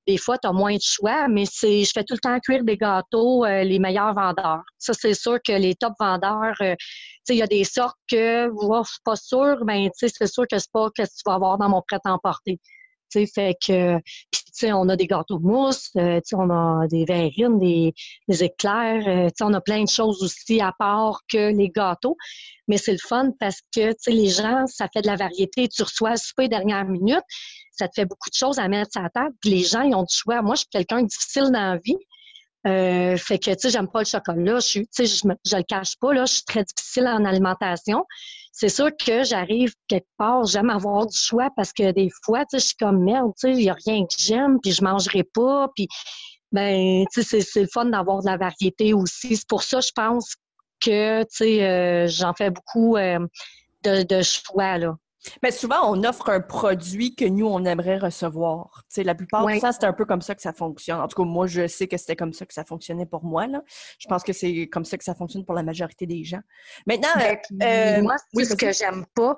[0.08, 2.64] des fois, tu as moins de choix, mais c'est je fais tout le temps cuire
[2.64, 4.64] des gâteaux euh, les meilleurs vendeurs.
[4.78, 6.76] Ça, c'est sûr que les top vendeurs, euh,
[7.30, 10.72] il y a des sortes que, je suis pas sûr, mais c'est sûr que c'est
[10.72, 12.60] pas ce que tu vas avoir dans mon prêt-à-emporter.
[13.34, 13.98] Fait que,
[14.32, 17.94] puis, on a des gâteaux de mousse, euh, on a des verrines, des,
[18.28, 22.18] des éclairs, euh, on a plein de choses aussi à part que les gâteaux.
[22.68, 25.68] Mais c'est le fun parce que, les gens, ça fait de la variété.
[25.68, 27.24] Tu reçois le souper dernière minute,
[27.72, 29.36] ça te fait beaucoup de choses à mettre sur la table.
[29.44, 30.42] Les gens, ils ont du choix.
[30.42, 31.98] Moi, je suis quelqu'un de difficile dans la vie.
[32.66, 34.56] Euh, fait que, tu sais, j'aime pas le chocolat.
[34.56, 36.26] Je suis, tu sais, je, je le cache pas, là.
[36.26, 38.06] Je suis très difficile en alimentation.
[38.52, 42.52] C'est sûr que j'arrive quelque part, j'aime avoir du choix parce que des fois, tu
[42.52, 44.84] sais, je suis comme merde, tu sais, il y a rien que j'aime, puis je
[44.84, 45.88] mangerai pas, puis
[46.52, 49.36] ben, tu sais, c'est le fun d'avoir de la variété aussi.
[49.38, 50.36] C'est pour ça, je pense
[50.80, 53.20] que, tu sais, euh, j'en fais beaucoup euh,
[53.84, 54.96] de, de choix, là.
[55.42, 58.84] Mais souvent, on offre un produit que nous, on aimerait recevoir.
[58.90, 61.00] sais, la plupart du temps, c'est un peu comme ça que ça fonctionne.
[61.00, 63.48] En tout cas, moi, je sais que c'était comme ça que ça fonctionnait pour moi.
[63.48, 63.62] Là.
[64.00, 66.42] Je pense que c'est comme ça que ça fonctionne pour la majorité des gens.
[66.88, 69.36] Maintenant, ben, euh, moi, ce que j'aime pas,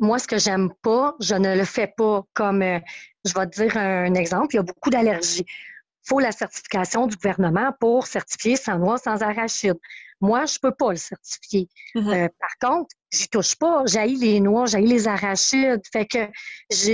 [0.00, 2.78] moi, ce que j'aime pas, je ne le fais pas comme, euh,
[3.24, 5.44] je vais te dire un exemple, il y a beaucoup d'allergies.
[5.46, 9.78] Il faut la certification du gouvernement pour certifier sans noix, sans arachide.
[10.20, 11.68] Moi, je peux pas le certifier.
[11.94, 12.24] Mm-hmm.
[12.24, 13.82] Euh, par contre, j'y touche pas.
[13.86, 15.82] J'ai les noix, j'ai les arachides.
[15.92, 16.18] Fait que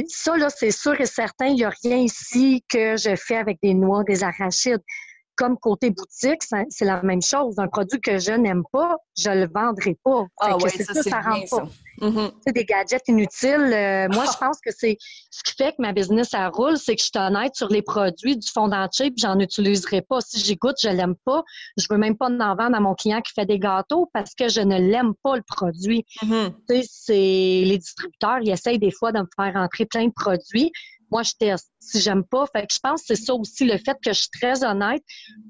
[0.09, 3.59] ça, là, c'est sûr et certain, il n'y a rien ici que je fais avec
[3.63, 4.83] des noix, des arachides.
[5.37, 7.57] Comme côté boutique, c'est la même chose.
[7.59, 10.25] Un produit que je n'aime pas, je le vendrai pas.
[10.41, 11.69] Ah ça, ça, ça rentre pas.
[12.01, 12.53] Mm-hmm.
[12.53, 13.73] Des gadgets inutiles.
[13.73, 14.97] Euh, moi, je pense que c'est
[15.31, 17.83] ce qui fait que ma business ça roule, c'est que je suis honnête sur les
[17.83, 20.21] produits du fond d'entier, puis j'en utiliserai pas.
[20.21, 21.43] Si j'écoute, je l'aime pas.
[21.77, 24.49] Je veux même pas en vendre à mon client qui fait des gâteaux parce que
[24.49, 26.05] je ne l'aime pas le produit.
[26.23, 26.53] Mm-hmm.
[26.69, 27.13] Tu sais, c'est
[27.65, 30.73] les distributeurs, ils essayent des fois de me faire entrer plein de produits.
[31.11, 31.71] Moi, je teste.
[31.79, 34.21] Si j'aime pas, fait que je pense que c'est ça aussi le fait que je
[34.21, 35.03] suis très honnête.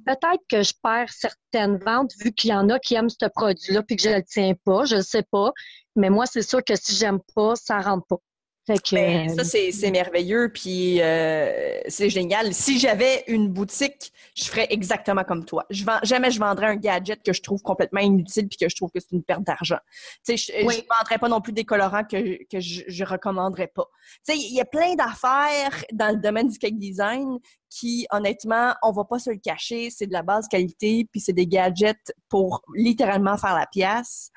[0.05, 3.83] Peut-être que je perds certaines ventes vu qu'il y en a qui aiment ce produit-là
[3.83, 5.53] puis que je le tiens pas, je le sais pas.
[5.97, 8.19] Mais moi, c'est sûr que si j'aime pas, ça rentre pas.
[8.69, 12.53] Ben, ça, c'est merveilleux, puis euh, c'est génial.
[12.53, 15.65] Si j'avais une boutique, je ferais exactement comme toi.
[15.71, 18.75] Je vends, jamais je vendrais un gadget que je trouve complètement inutile puis que je
[18.75, 19.79] trouve que c'est une perte d'argent.
[20.27, 23.69] Tu sais, je, ne vendrais pas non plus des colorants que, que je, je recommanderais
[23.69, 23.87] pas.
[24.27, 27.39] Tu sais, il y a plein d'affaires dans le domaine du cake design
[27.71, 31.33] qui, honnêtement, on va pas se le cacher, c'est de la base qualité, puis c'est
[31.33, 34.31] des gadgets pour littéralement faire la pièce.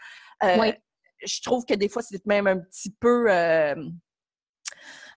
[0.44, 0.72] Euh,
[1.26, 3.32] je trouve que des fois, c'est même un petit peu...
[3.32, 3.74] Euh,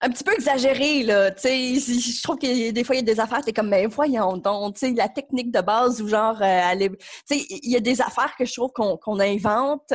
[0.01, 1.31] un petit peu exagéré, là.
[1.31, 3.85] Tu sais, je trouve que des fois, il y a des affaires, t'es comme, mais
[3.85, 7.77] voyons donc, tu sais, la technique de base ou genre, euh, tu sais, il y
[7.77, 9.93] a des affaires que je trouve qu'on invente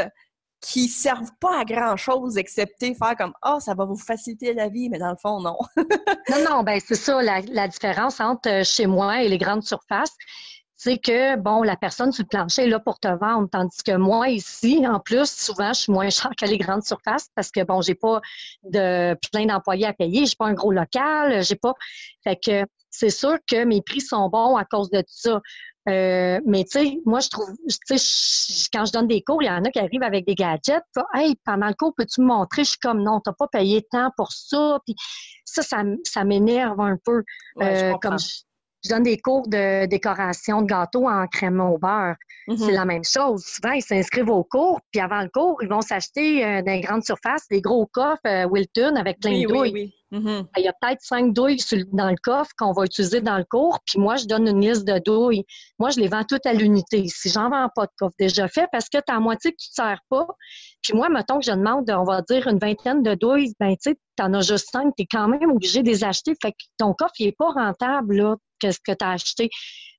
[0.60, 4.54] qui servent pas à grand chose excepté faire comme ah oh, ça va vous faciliter
[4.54, 8.18] la vie mais dans le fond non non non ben c'est ça la, la, différence
[8.20, 10.16] entre euh, chez moi et les grandes surfaces
[10.78, 13.96] c'est que, bon, la personne sur le plancher est là pour te vendre, tandis que
[13.96, 17.64] moi, ici, en plus, souvent, je suis moins cher que les grandes surfaces parce que,
[17.64, 18.20] bon, j'ai pas
[18.62, 21.74] de plein d'employés à payer, j'ai pas un gros local, j'ai pas...
[22.22, 25.40] Fait que c'est sûr que mes prix sont bons à cause de tout ça.
[25.88, 29.46] Euh, mais tu sais, moi, je trouve, tu sais, quand je donne des cours, il
[29.46, 30.84] y en a qui arrivent avec des gadgets.
[31.12, 32.62] Hey, pendant le cours, peux-tu me montrer?
[32.62, 34.78] Je suis comme, non, t'as pas payé tant pour ça.
[34.86, 34.94] Puis
[35.44, 35.62] ça,
[36.04, 37.24] ça, m'énerve un peu.
[37.62, 38.42] Euh, comme je
[38.88, 42.16] donne des cours de décoration de gâteaux en crème au beurre.
[42.48, 42.74] C'est mm-hmm.
[42.74, 43.44] la même chose.
[43.44, 46.80] Souvent, ils s'inscrivent au cours, puis avant le cours, ils vont s'acheter euh, dans les
[46.80, 49.72] grandes surfaces des gros coffres euh, Wilton avec plein de douilles.
[49.72, 50.18] Oui, oui.
[50.18, 50.46] Mm-hmm.
[50.56, 51.58] Il y a peut-être cinq douilles
[51.92, 54.86] dans le coffre qu'on va utiliser dans le cours, puis moi, je donne une liste
[54.86, 55.44] de douilles.
[55.78, 57.04] Moi, je les vends toutes à l'unité.
[57.08, 59.68] Si j'en vends pas de coffre déjà fait, parce que tu as moitié que tu
[59.70, 60.26] ne sers pas,
[60.82, 63.90] puis moi, mettons que je demande, on va dire, une vingtaine de douilles, ben tu
[63.90, 66.32] sais, tu en as juste cinq, tu es quand même obligé de les acheter.
[66.40, 69.50] Fait que ton coffre, il n'est pas rentable, là, qu'est-ce que tu as acheté.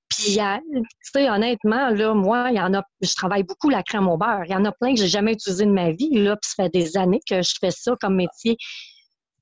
[0.09, 4.07] Puis, tu sais, honnêtement, là, moi, il y en a, je travaille beaucoup la crème
[4.07, 4.43] au beurre.
[4.45, 6.63] Il y en a plein que j'ai jamais utilisé de ma vie, là, puis ça
[6.63, 8.57] fait des années que je fais ça comme métier.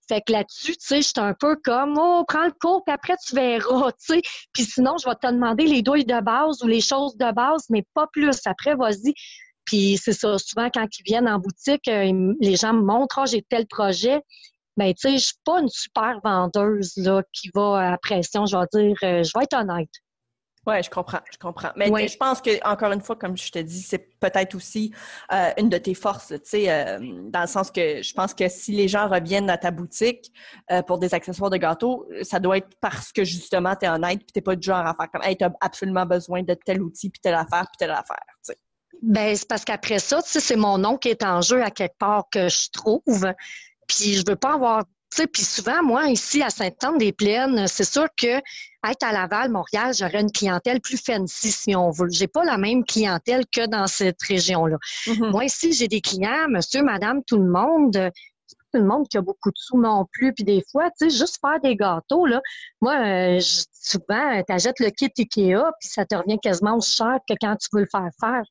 [0.09, 2.93] Fait que là-dessus, tu sais, je suis un peu comme, oh, prends le cours, puis
[2.93, 4.21] après, tu verras, tu sais.
[4.53, 7.65] Puis sinon, je vais te demander les douilles de base ou les choses de base,
[7.69, 8.39] mais pas plus.
[8.45, 9.13] Après, vas-y.
[9.65, 13.25] Puis c'est ça, souvent, quand ils viennent en boutique, euh, les gens me montrent, oh,
[13.25, 14.21] j'ai tel projet.
[14.77, 18.45] Ben, tu sais, je suis pas une super vendeuse, là, qui va à pression.
[18.45, 19.89] Je vais dire, euh, je vais être honnête.
[20.67, 21.69] Oui, je comprends, je comprends.
[21.77, 24.93] Mais je pense que, encore une fois, comme je te dis, c'est peut-être aussi
[25.31, 26.99] euh, une de tes forces, tu sais, euh,
[27.29, 30.29] dans le sens que je pense que si les gens reviennent à ta boutique
[30.69, 34.19] euh, pour des accessoires de gâteau, ça doit être parce que justement, tu es honnête
[34.19, 36.81] puis tu pas du genre à faire comme, hey, tu as absolument besoin de tel
[36.81, 38.57] outil, puis telle affaire, puis telle affaire, tu sais.
[39.01, 41.71] Ben, c'est parce qu'après ça, tu sais, c'est mon nom qui est en jeu à
[41.71, 43.31] quelque part que je trouve.
[43.87, 44.83] Puis je veux pas avoir
[45.31, 48.37] puis souvent, moi, ici, à Sainte-Anne-des-Plaines, c'est sûr que
[48.89, 52.07] être à Laval, Montréal, j'aurais une clientèle plus fancy, si on veut.
[52.09, 54.77] J'ai pas la même clientèle que dans cette région-là.
[55.05, 55.31] Mm-hmm.
[55.31, 58.11] Moi, ici, j'ai des clients, monsieur, madame, tout le monde,
[58.73, 60.33] tout le monde qui a beaucoup de sous non plus.
[60.33, 62.41] Puis des fois, tu sais, juste faire des gâteaux, là,
[62.81, 67.35] moi, euh, souvent, tu achètes le kit Ikea, puis ça te revient quasiment cher que
[67.39, 68.43] quand tu veux le faire faire.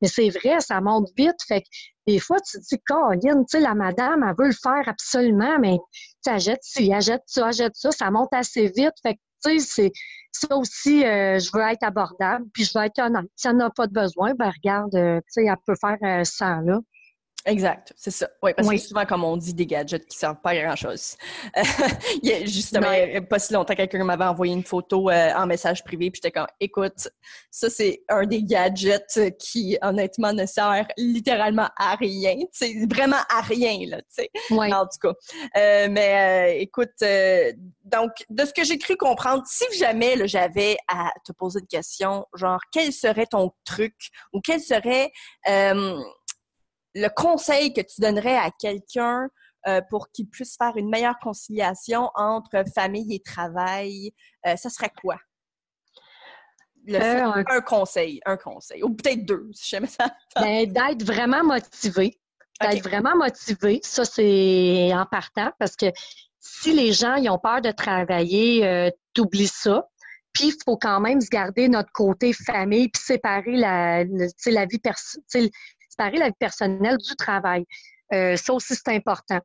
[0.00, 1.36] Mais c'est vrai, ça monte vite.
[1.46, 1.66] Fait que
[2.06, 5.58] des fois, tu te dis, Caroline, tu sais, la madame, elle veut le faire absolument,
[5.58, 5.78] mais
[6.24, 8.94] tu achètes ci, achète ça, achète ça, ça monte assez vite.
[9.02, 9.92] Fait que, tu sais, c'est
[10.32, 13.30] ça aussi, euh, je veux être abordable, puis je veux être honnête.
[13.36, 16.60] Si elle n'a pas de besoin, ben regarde, euh, tu sais, elle peut faire ça,
[16.62, 16.80] là.
[17.46, 18.28] Exact, c'est ça.
[18.42, 21.16] Oui, parce que souvent, comme on dit, des gadgets qui servent pas à grand-chose.
[22.22, 22.88] il y a justement,
[23.28, 26.46] pas si longtemps, quelqu'un m'avait envoyé une photo euh, en message privé, puis j'étais comme,
[26.58, 27.08] écoute,
[27.50, 32.34] ça, c'est un des gadgets qui, honnêtement, ne sert littéralement à rien.
[32.50, 34.30] C'est vraiment à rien, là, tu sais.
[34.50, 35.12] En tout cas.
[35.58, 36.94] Euh, mais euh, écoute,
[37.84, 42.24] donc, de ce que j'ai cru comprendre, si jamais j'avais à te poser une question,
[42.34, 43.94] genre, quel serait ton truc
[44.32, 45.12] ou quel serait
[46.94, 49.28] le conseil que tu donnerais à quelqu'un
[49.66, 54.12] euh, pour qu'il puisse faire une meilleure conciliation entre famille et travail,
[54.46, 55.16] euh, ça serait quoi?
[56.90, 57.60] Euh, un...
[57.62, 60.14] conseil, un conseil, ou peut-être deux, si jamais ça.
[60.36, 62.20] Ben, d'être vraiment motivé.
[62.60, 65.86] D'être vraiment motivé, ça c'est en partant parce que
[66.38, 69.88] si les gens ils ont peur de travailler, t'oublies ça.
[70.34, 74.78] Puis il faut quand même se garder notre côté famille puis séparer la, la vie
[74.78, 75.50] personnelle
[75.94, 77.64] séparer la vie personnelle du travail.
[78.12, 79.40] Euh, ça aussi, c'est important.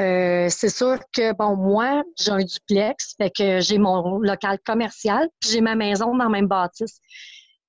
[0.00, 5.28] Euh, c'est sûr que, bon, moi, j'ai un duplex, fait que j'ai mon local commercial,
[5.40, 7.00] puis j'ai ma maison dans la même bâtisse.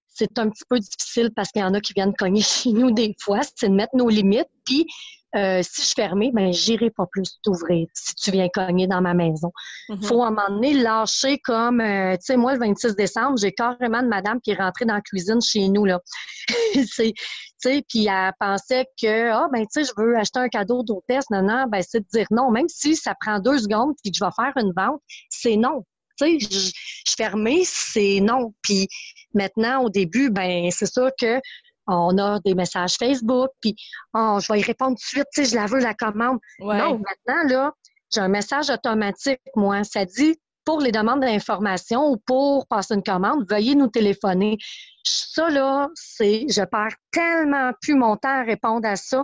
[0.08, 2.92] C'est un petit peu difficile parce qu'il y en a qui viennent cogner chez nous
[2.92, 4.88] des fois, c'est de mettre nos limites, puis
[5.36, 9.14] euh, si je fermais, ben j'irai pas plus t'ouvrir si tu viens cogner dans ma
[9.14, 9.52] maison.
[9.90, 10.06] Il mm-hmm.
[10.06, 13.52] faut à un moment donné lâcher comme, euh, tu sais, moi, le 26 décembre, j'ai
[13.52, 16.00] carrément de madame qui est rentrée dans la cuisine chez nous, là.
[16.90, 20.50] c'est, tu sais, puis elle pensait que, ah, ben, tu sais, je veux acheter un
[20.50, 23.94] cadeau d'hôtesse, non, non, ben, c'est de dire non, même si ça prend deux secondes
[24.02, 25.84] puis que je vais faire une vente, c'est non.
[26.18, 26.72] Tu sais, je,
[27.10, 28.54] je fermais, c'est non.
[28.62, 28.88] Puis
[29.34, 31.42] maintenant, au début, ben, c'est sûr que
[31.88, 33.76] on a des messages Facebook, puis
[34.14, 36.40] oh, je vais y répondre tout de suite, tu sais, je la veux, la commande.
[36.60, 37.72] Non, maintenant, là,
[38.14, 39.84] j'ai un message automatique, moi.
[39.84, 44.58] Ça dit, pour les demandes d'information ou pour passer une commande, veuillez nous téléphoner.
[45.04, 49.24] Ça, là, c'est, je perds tellement plus mon temps à répondre à ça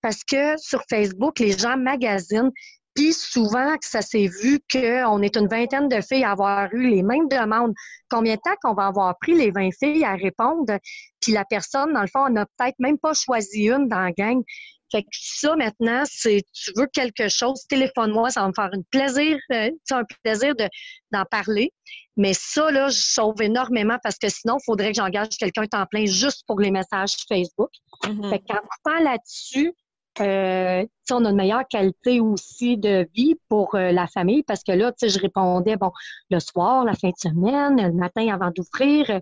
[0.00, 2.50] parce que sur Facebook, les gens magasinent
[2.94, 7.02] puis souvent, ça s'est vu qu'on est une vingtaine de filles à avoir eu les
[7.02, 7.72] mêmes demandes.
[8.10, 10.78] Combien de temps qu'on va avoir pris les 20 filles à répondre?
[11.20, 14.12] Puis la personne, dans le fond, on n'a peut-être même pas choisi une dans la
[14.12, 14.42] gang.
[14.90, 18.82] Fait que ça, maintenant, c'est tu veux quelque chose, téléphone-moi, ça va me faire un
[18.90, 20.68] plaisir, euh, un plaisir de,
[21.12, 21.72] d'en parler.
[22.18, 25.86] Mais ça, là, je sauve énormément parce que sinon, il faudrait que j'engage quelqu'un temps
[25.90, 27.70] plein juste pour les messages Facebook.
[28.02, 28.28] Mm-hmm.
[28.28, 29.72] Fait que quand on parle là-dessus,
[30.20, 34.72] euh, on a une meilleure qualité aussi de vie pour euh, la famille parce que
[34.72, 35.90] là, je répondais, bon,
[36.30, 39.10] le soir, la fin de semaine, le matin avant d'ouvrir.
[39.10, 39.20] Euh,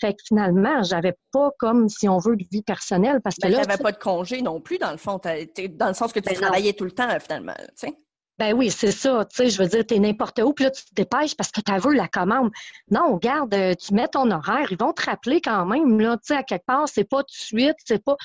[0.00, 3.52] fait que finalement, j'avais pas comme, si on veut, de vie personnelle parce que ben,
[3.52, 3.66] là...
[3.66, 6.40] Tu pas de congé non plus, dans le fond, dans le sens que tu ben
[6.40, 7.98] travaillais tout le temps, finalement, tu sais.
[8.38, 9.24] Ben oui, c'est ça.
[9.24, 11.50] Tu sais, je veux dire, tu es n'importe où, puis là, tu te dépêches parce
[11.50, 12.50] que tu as vu la commande.
[12.88, 16.36] Non, regarde, tu mets ton horaire, ils vont te rappeler quand même, là, tu sais,
[16.36, 18.16] à quelque part, c'est pas tout de suite, c'est pas...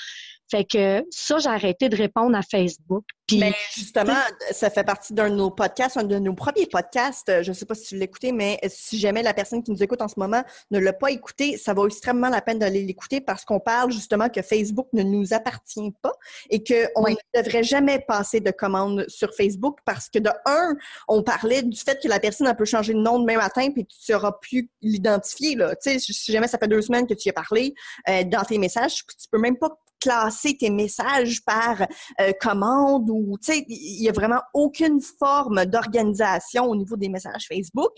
[0.53, 3.05] Fait que ça, j'ai arrêté de répondre à Facebook.
[3.25, 4.19] Puis, mais justement,
[4.51, 7.41] ça fait partie d'un de nos podcasts, un de nos premiers podcasts.
[7.41, 10.03] Je ne sais pas si tu écouté, mais si jamais la personne qui nous écoute
[10.03, 13.45] en ce moment ne l'a pas écouté, ça vaut extrêmement la peine d'aller l'écouter parce
[13.45, 16.11] qu'on parle justement que Facebook ne nous appartient pas
[16.51, 20.75] et qu'on ne devrait jamais passer de commandes sur Facebook parce que de un,
[21.07, 23.87] on parlait du fait que la personne elle peut changer de nom demain matin puis
[23.87, 25.55] tu ne sauras plus l'identifier.
[25.81, 27.73] Tu sais, si jamais ça fait deux semaines que tu y as parlé
[28.07, 29.69] euh, dans tes messages, tu peux même pas
[30.03, 31.81] classer tes messages par
[32.19, 37.07] euh, commande ou, tu sais, il y a vraiment aucune forme d'organisation au niveau des
[37.07, 37.93] messages Facebook.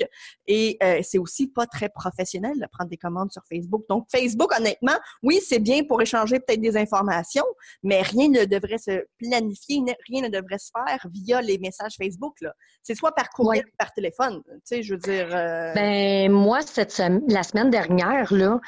[0.45, 3.83] Et euh, c'est aussi pas très professionnel de prendre des commandes sur Facebook.
[3.89, 7.45] Donc, Facebook, honnêtement, oui, c'est bien pour échanger peut-être des informations,
[7.81, 12.37] mais rien ne devrait se planifier, rien ne devrait se faire via les messages Facebook.
[12.83, 14.41] C'est soit par courriel ou par téléphone.
[14.45, 15.27] Tu sais, je veux dire.
[15.35, 18.59] Euh, ben, moi, cette la semaine dernière, là,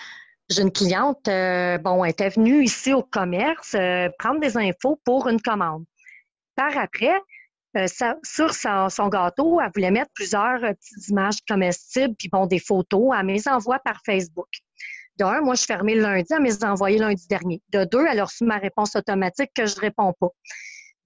[0.50, 5.00] j'ai une cliente, euh, bon, elle était venue ici au commerce euh, prendre des infos
[5.04, 5.84] pour une commande.
[6.56, 7.22] Par après,
[7.76, 7.86] euh,
[8.24, 13.14] sur son, gâteau, elle voulait mettre plusieurs petites images comestibles, puis bon, des photos.
[13.18, 14.48] Elle me envoie par Facebook.
[15.18, 17.62] D'un, moi, je fermée le lundi, elle me les envoyé lundi dernier.
[17.74, 20.30] De deux, elle a reçu ma réponse automatique que je ne réponds pas.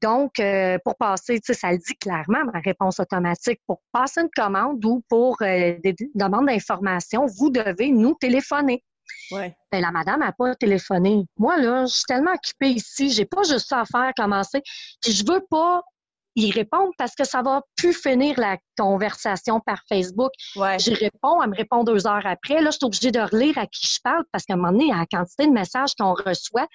[0.02, 0.42] Donc,
[0.84, 4.84] pour passer, tu sais, ça le dit clairement, ma réponse automatique, pour passer une commande
[4.84, 8.84] ou pour des demandes d'information, vous devez nous téléphoner.
[9.32, 9.56] Ouais.
[9.72, 11.24] Ben, la madame n'a pas téléphoné.
[11.38, 14.62] Moi, là, je suis tellement occupée ici, j'ai pas juste ça à faire, commencer.
[15.02, 15.82] Puis je veux pas
[16.36, 20.32] y répondre parce que ça va plus finir la conversation par Facebook.
[20.56, 20.80] Ouais.
[20.80, 22.62] J'y réponds, elle me répond deux heures après.
[22.62, 24.92] Là, je suis obligée de relire à qui je parle parce qu'à un moment donné,
[24.94, 26.68] à la quantité de messages qu'on reçoit,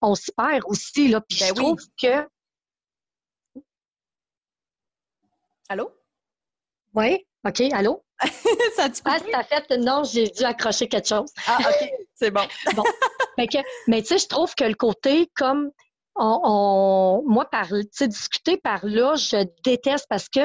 [0.00, 1.08] on s'y perd aussi.
[1.08, 1.20] Là.
[1.20, 2.28] Puis ben je trouve que.
[5.68, 5.90] Allô?
[6.94, 8.04] Oui, OK, allô?
[8.76, 11.30] ça tu Ah, fait, non, j'ai dû accrocher quelque chose.
[11.46, 12.42] Ah, OK, c'est bon.
[12.76, 12.84] bon.
[13.86, 15.70] mais tu sais, je trouve que le côté comme
[16.16, 20.40] on, moi, par, discuter par là, je déteste parce que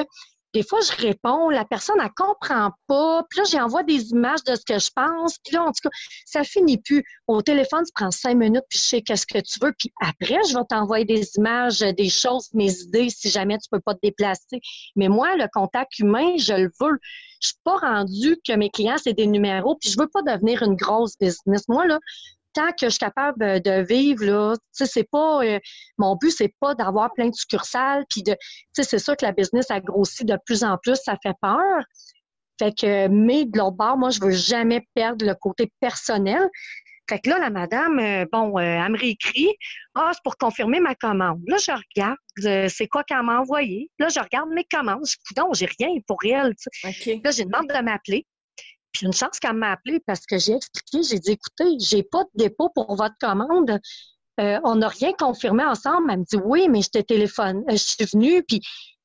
[0.54, 3.22] des fois, je réponds, la personne, elle comprend pas.
[3.28, 5.36] Puis là, j'envoie des images de ce que je pense.
[5.44, 5.90] Puis là, en tout cas,
[6.24, 7.04] ça finit plus.
[7.26, 9.72] Au téléphone, tu prends cinq minutes, puis je sais qu'est-ce que tu veux.
[9.78, 13.80] Puis après, je vais t'envoyer des images, des choses, mes idées, si jamais tu peux
[13.80, 14.60] pas te déplacer.
[14.96, 16.98] Mais moi, le contact humain, je le veux.
[17.40, 20.62] Je suis pas rendue que mes clients, c'est des numéros, puis je veux pas devenir
[20.62, 21.68] une grosse business.
[21.68, 21.98] Moi, là,
[22.58, 25.58] tant que je suis capable euh, de vivre, là, c'est pas, euh,
[25.96, 28.36] mon but, c'est pas d'avoir plein de succursales, puis de,
[28.72, 31.82] c'est sûr que la business a grossi de plus en plus, ça fait peur.
[32.58, 36.48] Fait que, mais de l'autre bord, moi, je veux jamais perdre le côté personnel.
[37.08, 39.48] Fait que là, la madame, euh, bon, elle me réécrit,
[39.94, 41.40] ah, c'est pour confirmer ma commande.
[41.46, 43.88] Là, je regarde, c'est quoi qu'elle m'a envoyé.
[44.00, 45.06] Là, je regarde mes commandes.
[45.06, 46.54] Je dis, non, j'ai rien pour elle.
[47.24, 48.26] Là, j'ai demande de m'appeler.
[48.98, 52.24] Puis une chance qu'elle m'a appelé parce que j'ai expliqué, j'ai dit écoutez, j'ai pas
[52.24, 53.78] de dépôt pour votre commande.
[54.40, 56.10] Euh, on n'a rien confirmé ensemble.
[56.10, 58.60] Elle me dit oui, mais je te téléphone, euh, je suis venue, puis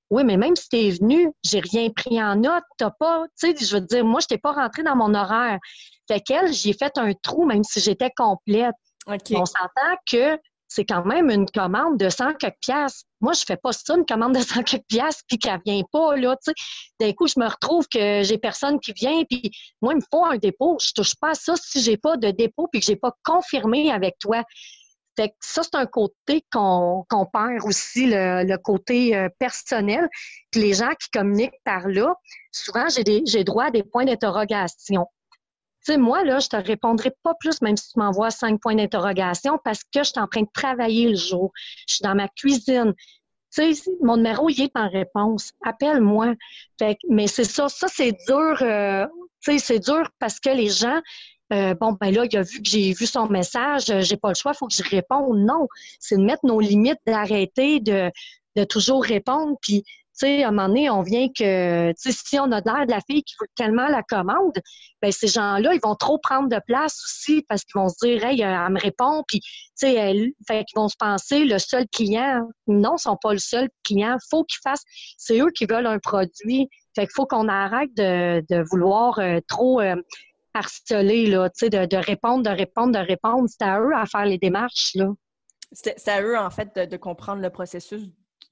[0.09, 2.63] oui, mais même si tu es venu, j'ai rien pris en note.
[2.79, 5.59] T'as pas, tu sais, je veux dire, moi, je t'ai pas rentré dans mon horaire.
[6.07, 8.73] Fait qu'elle, j'ai fait un trou, même si j'étais complète.
[9.07, 10.39] On s'entend que
[10.73, 13.05] c'est quand même une commande de 100 quelques piastres.
[13.21, 16.15] Moi, je fais pas ça, une commande de 100 quelques piastres, puis qu'elle vient pas,
[16.15, 16.53] là, tu sais.
[16.99, 20.25] D'un coup, je me retrouve que j'ai personne qui vient, puis moi, il me faut
[20.25, 20.77] un dépôt.
[20.81, 23.91] Je touche pas à ça si j'ai pas de dépôt, puis que j'ai pas confirmé
[23.91, 24.43] avec toi.
[25.15, 30.09] Fait que ça, c'est un côté qu'on perd aussi, le, côté euh, personnel.
[30.55, 32.15] Les gens qui communiquent par là,
[32.51, 35.05] souvent, j'ai droit à des points d'interrogation.
[35.85, 38.75] Tu sais, moi, là, je te répondrai pas plus, même si tu m'envoies cinq points
[38.75, 41.51] d'interrogation, parce que je suis en train de travailler le jour.
[41.87, 42.93] Je suis dans ma cuisine.
[43.53, 45.51] Tu sais, mon numéro, il est en réponse.
[45.63, 46.33] Appelle-moi.
[47.09, 47.69] Mais c'est ça.
[47.69, 48.57] Ça, c'est dur.
[48.61, 49.05] Euh,
[49.41, 51.01] tu sais, c'est dur parce que les gens,
[51.51, 54.29] euh, bon, ben là, il a vu que j'ai vu son message, euh, j'ai pas
[54.29, 55.37] le choix, il faut que je réponde.
[55.39, 55.67] Non,
[55.99, 58.09] c'est de mettre nos limites, d'arrêter de,
[58.55, 59.57] de toujours répondre.
[59.61, 59.83] Puis,
[60.19, 62.85] tu sais, à un moment donné, on vient que, tu sais, si on a l'air
[62.85, 64.53] de la fille qui veut tellement la commande,
[65.01, 68.23] ben ces gens-là, ils vont trop prendre de place aussi parce qu'ils vont se dire,
[68.23, 71.87] hey, elle me répond, puis, tu sais, elle, fait qu'ils vont se penser le seul
[71.87, 72.47] client.
[72.67, 74.17] Non, ils sont pas le seul client.
[74.29, 74.83] Faut qu'ils fassent,
[75.17, 76.69] c'est eux qui veulent un produit.
[76.95, 79.95] Fait qu'il faut qu'on arrête de, de vouloir euh, trop euh,
[80.53, 83.47] harceler, là, tu sais, de, de, répondre, de répondre, de répondre.
[83.49, 85.07] C'est à eux à faire les démarches, là.
[85.71, 88.03] C'est à eux, en fait, de, de comprendre le processus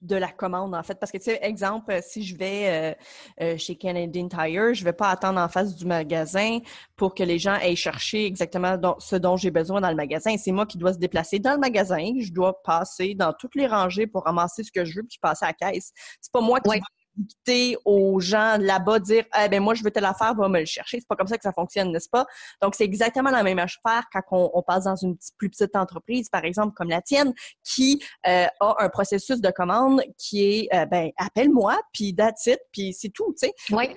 [0.01, 0.95] de la commande, en fait.
[0.95, 2.95] Parce que, tu sais, exemple, si je vais
[3.39, 6.59] euh, euh, chez Canadian Tire, je vais pas attendre en face du magasin
[6.95, 10.35] pour que les gens aillent chercher exactement ce dont j'ai besoin dans le magasin.
[10.37, 12.13] C'est moi qui dois se déplacer dans le magasin.
[12.19, 15.45] Je dois passer dans toutes les rangées pour ramasser ce que je veux puis passer
[15.45, 15.91] à la caisse.
[16.21, 16.79] C'est pas moi qui
[17.15, 20.65] dicter aux gens là-bas, dire eh ben moi je veux telle affaire, va me le
[20.65, 20.99] chercher.
[20.99, 22.25] C'est pas comme ça que ça fonctionne, n'est-ce pas?
[22.61, 26.45] Donc, c'est exactement la même affaire quand on, passe dans une plus petite entreprise, par
[26.45, 27.33] exemple, comme la tienne,
[27.63, 32.59] qui euh, a un processus de commande qui est euh, ben appelle-moi, puis that's it,
[32.71, 33.53] puis c'est tout, tu sais.
[33.71, 33.89] Oui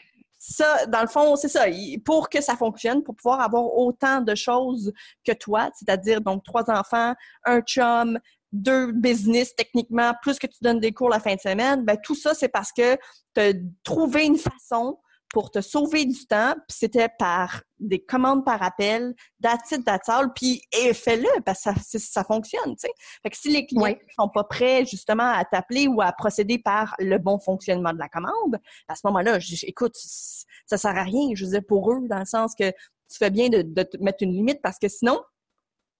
[0.46, 1.64] ça, dans le fond, c'est ça.
[2.04, 4.92] Pour que ça fonctionne, pour pouvoir avoir autant de choses
[5.26, 7.14] que toi, c'est-à-dire donc trois enfants,
[7.46, 8.18] un chum,
[8.55, 12.14] deux business techniquement, plus que tu donnes des cours la fin de semaine, ben tout
[12.14, 12.96] ça, c'est parce que
[13.34, 13.52] tu as
[13.82, 14.98] trouvé une façon
[15.30, 20.09] pour te sauver du temps, puis c'était par des commandes par appel, that's it, that's
[20.09, 22.90] all, puis fais-le, parce que ça, ça fonctionne, tu sais.
[23.20, 26.61] Fait que si les clients ne sont pas prêts, justement, à t'appeler ou à procéder
[26.61, 31.30] par le bon fonctionnement de la commande, à ce moment-là, écoute, ça sert à rien,
[31.34, 34.22] je veux pour eux, dans le sens que tu fais bien de, de te mettre
[34.22, 35.20] une limite, parce que sinon,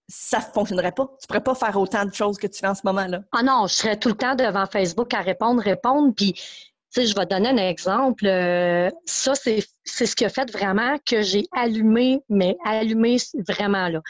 [0.07, 1.05] ça ne fonctionnerait pas.
[1.05, 3.21] Tu ne pourrais pas faire autant de choses que tu fais en ce moment-là.
[3.31, 6.13] Ah non, je serais tout le temps devant Facebook à répondre, répondre.
[6.15, 6.41] Puis, tu
[6.89, 8.25] sais, je vais donner un exemple.
[8.27, 14.01] Euh, ça, c'est ce qui a fait vraiment que j'ai allumé, mais allumé vraiment là.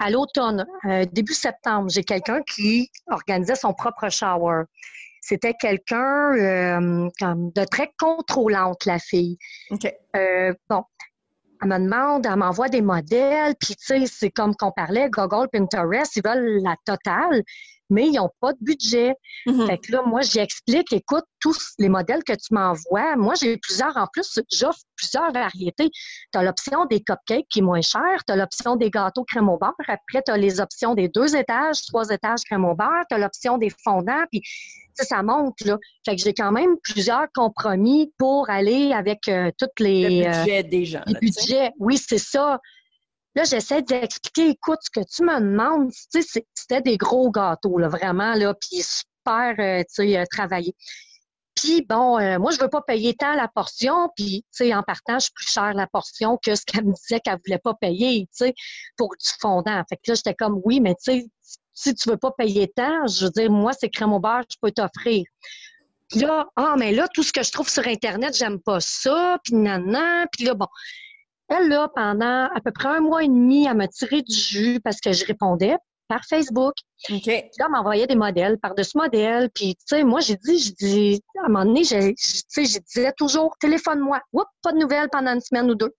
[0.00, 4.62] À l'automne, euh, début septembre, j'ai quelqu'un qui organisait son propre shower.
[5.20, 9.36] C'était quelqu'un euh, de très contrôlante, la fille.
[9.70, 9.92] OK.
[10.70, 10.84] bon,
[11.60, 15.48] elle me demande, elle m'envoie des modèles, puis tu sais, c'est comme qu'on parlait, Google,
[15.52, 17.42] Pinterest, ils veulent la totale
[17.90, 19.14] mais ils n'ont pas de budget.
[19.46, 19.66] Mm-hmm.
[19.66, 23.96] Fait que là, moi, j'explique, écoute, tous les modèles que tu m'envoies, moi, j'ai plusieurs
[23.96, 25.90] en plus, j'offre plusieurs variétés.
[26.32, 29.48] Tu as l'option des cupcakes qui est moins cher, tu as l'option des gâteaux crème
[29.48, 33.04] au beurre, après, tu as les options des deux étages, trois étages crème au beurre,
[33.08, 34.42] tu as l'option des fondants, puis
[35.04, 35.78] ça monte, là.
[36.04, 40.24] Fait que j'ai quand même plusieurs compromis pour aller avec euh, toutes les...
[40.24, 41.02] Le budget des gens.
[41.06, 42.58] Les budgets, oui, c'est ça.
[43.34, 48.34] Là, j'essaie d'expliquer, écoute, ce que tu me demandes, c'était des gros gâteaux, là, vraiment,
[48.34, 50.74] là, puis super, euh, tu sais, euh, travaillé.
[51.54, 54.82] Puis bon, euh, moi, je veux pas payer tant la portion, puis, tu sais, en
[54.82, 57.74] partant, je suis plus cher la portion que ce qu'elle me disait qu'elle voulait pas
[57.74, 58.54] payer, tu sais,
[58.96, 59.82] pour du fondant.
[59.88, 61.26] Fait que là, j'étais comme, oui, mais tu sais,
[61.74, 64.56] si tu veux pas payer tant, je veux dire, moi, c'est crème au beurre, je
[64.60, 65.24] peux t'offrir.
[66.08, 69.38] Puis là, ah, mais là, tout ce que je trouve sur Internet, j'aime pas ça,
[69.44, 70.66] puis nanana, puis là, bon.
[71.48, 74.80] Elle, là, pendant à peu près un mois et demi, elle m'a tiré du jus
[74.80, 75.76] parce que je répondais
[76.08, 76.74] par Facebook.
[77.10, 77.22] OK.
[77.22, 79.50] Puis là, elle m'envoyait des modèles par-dessus modèles.
[79.54, 82.78] Puis, tu sais, moi, j'ai dit, je dis, à un moment donné, tu sais, je
[82.78, 84.20] disais toujours, téléphone-moi.
[84.32, 85.94] Oups, pas de nouvelles pendant une semaine ou deux.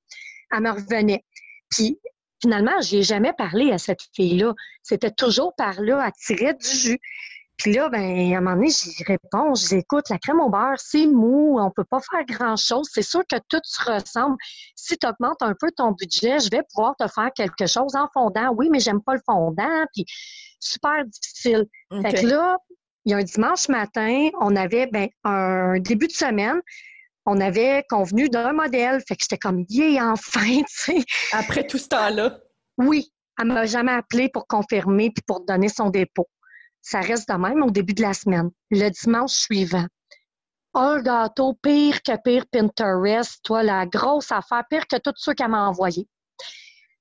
[0.52, 1.24] Elle me revenait.
[1.70, 2.00] Puis,
[2.42, 4.54] finalement, j'ai jamais parlé à cette fille-là.
[4.82, 7.00] C'était toujours par là, à tirer du jus.
[7.60, 8.00] Puis là, ben,
[8.34, 11.58] à un moment donné, j'y réponds, je dis, écoute, la crème au beurre, c'est mou,
[11.60, 12.88] on peut pas faire grand-chose.
[12.92, 14.38] C'est sûr que tout se ressemble.
[14.76, 18.08] Si tu augmentes un peu ton budget, je vais pouvoir te faire quelque chose en
[18.14, 18.54] fondant.
[18.56, 20.06] Oui, mais j'aime pas le fondant, puis
[20.62, 21.66] super difficile.
[22.02, 22.58] Fait que là,
[23.04, 26.62] il y a un dimanche matin, on avait ben, un début de semaine,
[27.26, 29.02] on avait convenu d'un modèle.
[29.06, 31.04] Fait que j'étais comme, yeah, enfin, tu sais.
[31.34, 32.40] Après tout ce temps-là?
[32.78, 33.12] Oui.
[33.38, 36.28] Elle m'a jamais appelé pour confirmer puis pour donner son dépôt.
[36.82, 38.50] Ça reste de même au début de la semaine.
[38.72, 39.86] Le dimanche suivant,
[40.74, 45.50] un gâteau pire que pire Pinterest, toi, la grosse affaire, pire que tout ceux qu'elle
[45.50, 46.08] m'a envoyé.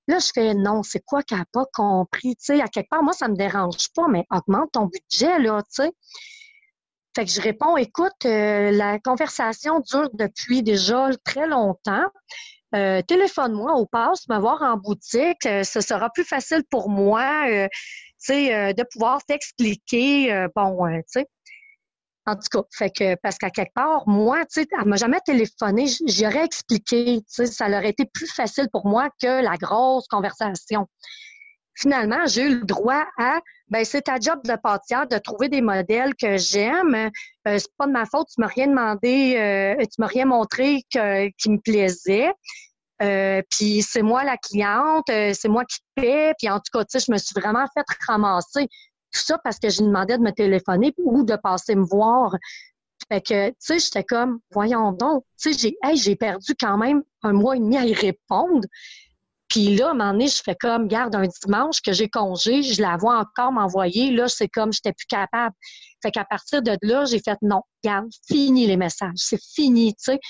[0.07, 2.35] Là, je fais non, c'est quoi qu'elle n'a pas compris?
[2.37, 5.39] Tu sais, à quelque part, moi, ça ne me dérange pas, mais augmente ton budget,
[5.39, 5.93] là, tu sais.
[7.14, 12.07] Fait que je réponds, écoute, euh, la conversation dure depuis déjà très longtemps.
[12.75, 15.47] Euh, téléphone-moi au passe, me voir en boutique.
[15.47, 17.69] Euh, ce sera plus facile pour moi euh,
[18.29, 21.27] de pouvoir t'expliquer, euh, bon, tu sais.
[22.27, 25.21] En tout cas, fait que, parce qu'à quelque part, moi, tu sais, elle m'a jamais
[25.25, 30.07] téléphoné, j'aurais expliqué, tu sais, ça aurait été plus facile pour moi que la grosse
[30.09, 30.87] conversation.
[31.79, 35.61] Finalement, j'ai eu le droit à, ben c'est ta job de pâtissière de trouver des
[35.61, 36.95] modèles que j'aime.
[37.47, 40.83] Euh, c'est pas de ma faute, tu m'as rien demandé, euh, tu m'as rien montré
[40.93, 42.33] que, qui me plaisait.
[43.01, 46.33] Euh, puis c'est moi la cliente, euh, c'est moi qui paie.
[46.39, 48.66] Puis en tout cas, tu sais, je me suis vraiment fait ramasser.
[49.12, 52.35] Tout ça parce que j'ai demandé de me téléphoner ou de passer me voir.
[53.09, 57.03] Fait que, tu sais, j'étais comme, voyons donc, tu sais, j'ai j'ai perdu quand même
[57.22, 58.66] un mois et demi à y répondre.
[59.49, 62.63] Puis là, à un moment donné, je fais comme, garde un dimanche que j'ai congé,
[62.63, 64.11] je la vois encore m'envoyer.
[64.11, 65.55] Là, c'est comme, j'étais plus capable.
[66.03, 69.13] Fait qu'à partir de là, j'ai fait, non, garde, fini les messages.
[69.17, 70.21] C'est fini, tu sais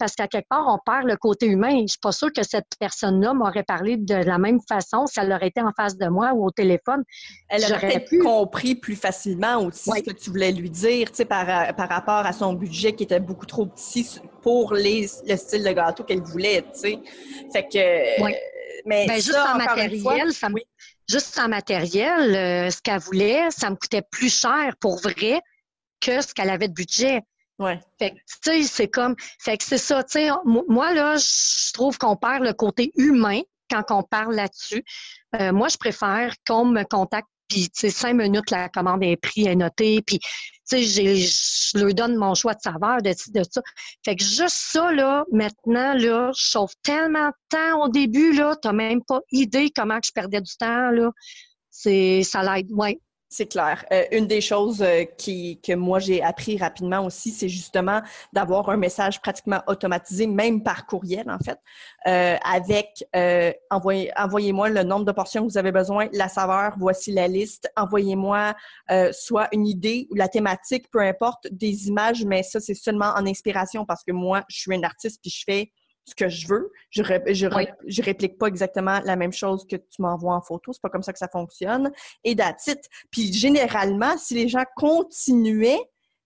[0.00, 1.82] parce qu'à quelque part, on perd le côté humain.
[1.82, 5.30] Je suis pas sûre que cette personne-là m'aurait parlé de la même façon si elle
[5.32, 7.04] aurait été en face de moi ou au téléphone.
[7.48, 8.18] Elle aurait pu...
[8.18, 12.54] compris plus facilement aussi ce que tu voulais lui dire, par, par rapport à son
[12.54, 16.80] budget qui était beaucoup trop petit pour les, le style de gâteau qu'elle voulait, tu
[16.80, 16.98] sais.
[17.52, 18.20] Fait que...
[18.86, 20.48] Mais ben, juste, en matériel, ça
[21.06, 25.42] juste en matériel, ce qu'elle voulait, ça me coûtait plus cher pour vrai
[26.00, 27.20] que ce qu'elle avait de budget.
[27.60, 27.78] Ouais.
[27.98, 31.72] Fait que, tu sais, c'est comme, fait que c'est ça, tu sais, moi, là, je
[31.72, 34.82] trouve qu'on perd le côté humain quand on parle là-dessus.
[35.38, 39.16] Euh, moi, je préfère qu'on me contacte puis, tu sais, cinq minutes, la commande est
[39.16, 40.28] prise, est notée, puis, tu
[40.64, 43.60] sais, je leur donne mon choix de saveur, de, de ça.
[44.04, 48.54] Fait que juste ça, là, maintenant, là, je sauve tellement de temps au début, là,
[48.62, 51.10] t'as même pas idée comment que je perdais du temps, là.
[51.70, 53.00] C'est, ça l'aide, ouais.
[53.32, 53.84] C'est clair.
[53.92, 58.02] Euh, une des choses euh, qui, que moi j'ai appris rapidement aussi, c'est justement
[58.32, 61.56] d'avoir un message pratiquement automatisé, même par courriel en fait,
[62.08, 63.04] euh, avec
[63.70, 67.70] envoyez, envoyez-moi le nombre de portions que vous avez besoin, la saveur, voici la liste.
[67.76, 68.54] Envoyez-moi
[69.12, 73.26] soit une idée ou la thématique, peu importe, des images, mais ça c'est seulement en
[73.26, 75.72] inspiration parce que moi je suis un artiste puis je fais
[76.10, 76.70] ce que je veux.
[76.90, 80.72] Je, je, réplique pas exactement la même chose que tu m'envoies en photo.
[80.72, 81.90] C'est pas comme ça que ça fonctionne.
[82.24, 82.68] Et that's
[83.10, 85.80] Puis généralement, si les gens continuaient,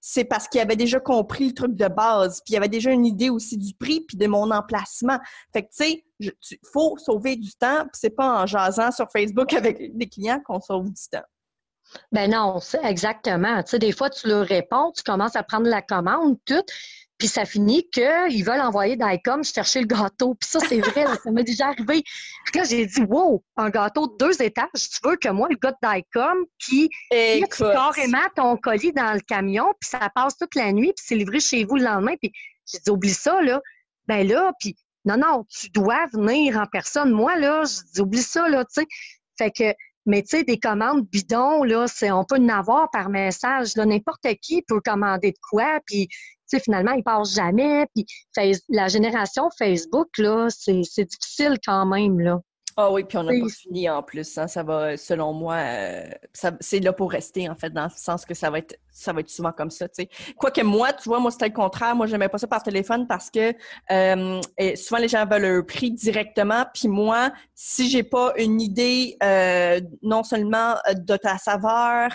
[0.06, 2.90] c'est parce qu'ils avaient déjà compris le truc de base, puis il y avait déjà
[2.90, 5.18] une idée aussi du prix, puis de mon emplacement.
[5.50, 9.10] Fait que, tu sais, il faut sauver du temps, puis c'est pas en jasant sur
[9.10, 11.24] Facebook avec des clients qu'on sauve du temps.
[12.12, 13.62] Ben non, exactement.
[13.62, 16.64] Tu sais, des fois, tu leur réponds, tu commences à prendre la commande, tout,
[17.18, 20.34] puis ça finit qu'ils veulent envoyer d'ICOM chercher le gâteau.
[20.34, 22.02] Puis ça, c'est vrai, ça m'est déjà arrivé.
[22.46, 25.56] Puis là, j'ai dit, wow, un gâteau de deux étages, tu veux que moi, le
[25.56, 30.72] gars d'ICOM, qui met carrément ton colis dans le camion, puis ça passe toute la
[30.72, 32.16] nuit, puis c'est livré chez vous le lendemain.
[32.16, 32.32] Puis
[32.70, 33.60] j'ai dit, oublie ça, là.
[34.06, 37.10] Ben là, puis non, non, tu dois venir en personne.
[37.10, 38.86] Moi, là, j'ai dit, oublie ça, là, tu sais.
[39.38, 39.74] Fait que
[40.06, 43.76] mais tu sais, des commandes bidons, là, c'est, on peut en avoir par message.
[43.76, 47.86] Là, n'importe qui peut commander de quoi, puis tu sais, finalement, ils passent jamais.
[47.94, 48.06] Puis
[48.68, 52.40] la génération Facebook, là, c'est, c'est difficile quand même, là.
[52.76, 54.36] Ah oui, puis on n'a pas fini en plus.
[54.36, 54.48] Hein.
[54.48, 56.08] Ça va, selon moi, euh,
[56.60, 59.20] c'est là pour rester, en fait, dans le sens que ça va être ça va
[59.20, 60.08] être souvent comme ça, tu sais.
[60.36, 61.96] Quoique moi, tu vois, moi, c'était le contraire.
[61.96, 63.52] Moi, j'aimais pas ça par téléphone parce que
[63.90, 64.40] euh,
[64.76, 66.64] souvent, les gens veulent le prix directement.
[66.72, 72.10] Puis moi, si j'ai pas une idée euh, non seulement de ta saveur,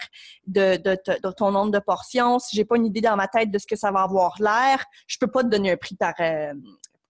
[0.47, 3.51] de, de, de, ton nombre de portions, si j'ai pas une idée dans ma tête
[3.51, 6.13] de ce que ça va avoir l'air, je peux pas te donner un prix par,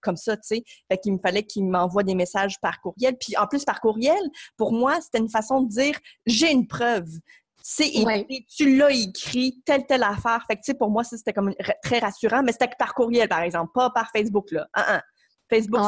[0.00, 0.64] comme ça, tu sais.
[0.90, 3.16] Fait qu'il me fallait qu'il m'envoie des messages par courriel.
[3.18, 4.20] Puis en plus, par courriel,
[4.56, 7.08] pour moi, c'était une façon de dire j'ai une preuve.
[7.62, 7.92] C'est
[8.56, 10.44] tu l'as écrit, telle, telle affaire.
[10.46, 13.42] Fait que, tu sais, pour moi, c'était comme très rassurant, mais c'était par courriel, par
[13.42, 14.66] exemple, pas par Facebook, là.
[15.50, 15.80] Facebook,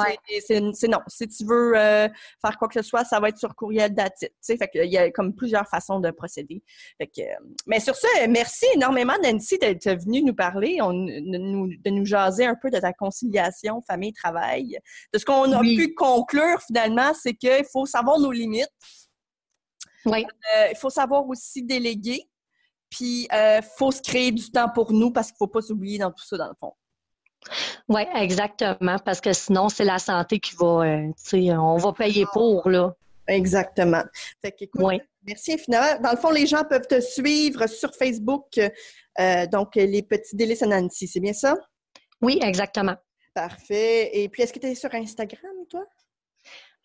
[0.46, 0.98] c'est non.
[1.06, 2.08] Si tu veux euh,
[2.40, 4.32] faire quoi que ce soit, ça va être sur courriel d'attitude.
[4.44, 6.62] Fait qu'il y a comme plusieurs façons de procéder.
[6.98, 12.04] Fait que, euh, mais sur ce, merci énormément, Nancy, d'être venue nous parler, de, nous,
[12.04, 14.78] jaser un peu de ta conciliation famille-travail.
[15.12, 18.68] De ce qu'on a pu conclure finalement, c'est qu'il faut savoir nos limites.
[20.04, 20.26] Oui.
[20.56, 22.28] Euh, il faut savoir aussi déléguer.
[22.90, 25.98] Puis, il faut se créer du temps pour nous parce qu'il ne faut pas s'oublier
[25.98, 26.74] dans tout ça, dans le fond.
[27.88, 31.92] Oui, exactement, parce que sinon, c'est la santé qui va, euh, tu sais, on va
[31.92, 32.94] payer pour, là.
[33.26, 34.02] Exactement.
[34.42, 34.54] Fait
[35.24, 36.00] merci infiniment.
[36.00, 40.62] Dans le fond, les gens peuvent te suivre sur Facebook, euh, donc les petits délices
[40.62, 41.54] à Nancy, c'est bien ça?
[42.20, 42.96] Oui, exactement.
[43.34, 44.10] Parfait.
[44.12, 45.84] Et puis, est-ce que tu es sur Instagram, toi?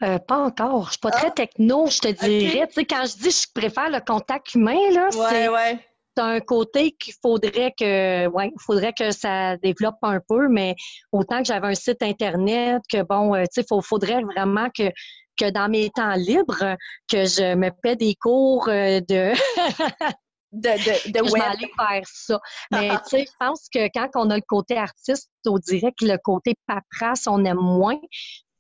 [0.04, 0.86] Euh, pas encore.
[0.86, 1.32] Je suis pas très ah!
[1.32, 2.68] techno, je te dirais.
[2.68, 5.80] Tu sais, quand je dis je préfère le contact humain, là, ouais, ouais
[6.18, 10.76] c'est un côté qu'il faudrait que, ouais, faudrait que ça développe un peu, mais
[11.12, 14.92] autant que j'avais un site internet, que bon, euh, tu sais, il faudrait vraiment que
[15.40, 16.76] que dans mes temps libres,
[17.08, 19.32] que je me paie des cours euh, de
[20.52, 22.40] de, de, de je aller faire ça.
[22.72, 26.06] Mais tu sais, je pense que quand on a le côté artiste, on dirait que
[26.06, 28.00] le côté paperasse, on aime moins.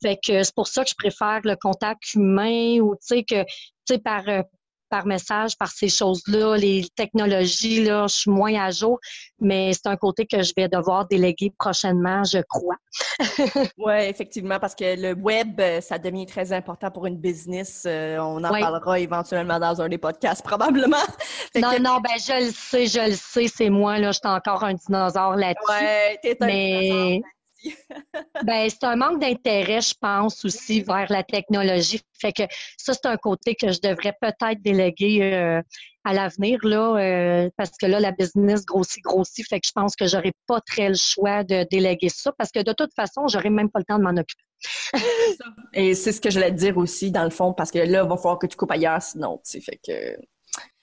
[0.04, 3.44] Fait que c'est pour ça que je préfère le contact humain ou tu sais que
[3.44, 4.44] tu sais par euh,
[4.90, 9.00] par message, par ces choses-là, les technologies, là, je suis moins à jour,
[9.40, 12.76] mais c'est un côté que je vais devoir déléguer prochainement, je crois.
[13.78, 17.84] oui, effectivement, parce que le web, euh, ça devient très important pour une business.
[17.86, 20.98] Euh, on en parlera éventuellement dans un des podcasts, probablement.
[21.56, 24.64] non, non, ben je le sais, je le sais, c'est moi, là, je suis encore
[24.64, 25.62] un dinosaure là-dessus.
[25.70, 27.22] Oui, t'es un mais...
[28.44, 32.02] ben, c'est un manque d'intérêt, je pense, aussi vers la technologie.
[32.20, 32.44] Fait que
[32.78, 35.62] ça, c'est un côté que je devrais peut-être déléguer euh,
[36.04, 39.46] à l'avenir, là, euh, parce que là, la business grossit, grossit.
[39.48, 42.62] Fait que je pense que j'aurais pas très le choix de déléguer ça, parce que
[42.62, 44.44] de toute façon, j'aurais même pas le temps de m'en occuper.
[45.74, 48.04] Et c'est ce que je voulais te dire aussi, dans le fond, parce que là,
[48.04, 50.18] il va falloir que tu coupes ailleurs, sinon, tu sais, fait que...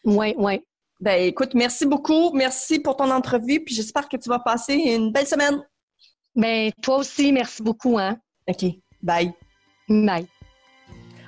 [0.05, 0.61] Oui, oui.
[1.01, 2.33] Ben, écoute, merci beaucoup.
[2.33, 5.63] Merci pour ton entrevue, puis j'espère que tu vas passer une belle semaine.
[6.37, 7.99] Ben, toi aussi, merci beaucoup.
[7.99, 8.19] Hein?
[8.49, 8.65] OK.
[9.03, 9.33] Bye.
[9.89, 10.27] Bye.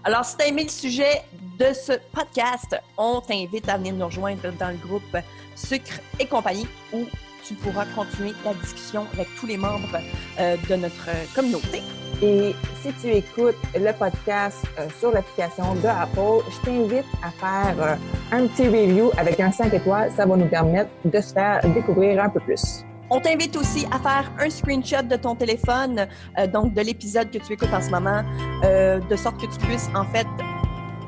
[0.05, 1.23] Alors, si tu as aimé le sujet
[1.59, 5.17] de ce podcast, on t'invite à venir nous rejoindre dans le groupe
[5.55, 7.05] Sucre et compagnie où
[7.47, 9.99] tu pourras continuer la discussion avec tous les membres
[10.39, 11.83] euh, de notre communauté.
[12.23, 17.83] Et si tu écoutes le podcast euh, sur l'application de Apple, je t'invite à faire
[17.83, 17.97] euh,
[18.33, 20.11] un petit review avec un 5 étoiles.
[20.17, 22.85] Ça va nous permettre de se faire découvrir un peu plus.
[23.11, 26.07] On t'invite aussi à faire un screenshot de ton téléphone,
[26.39, 28.23] euh, donc de l'épisode que tu écoutes en ce moment,
[28.63, 30.27] de sorte que tu puisses en fait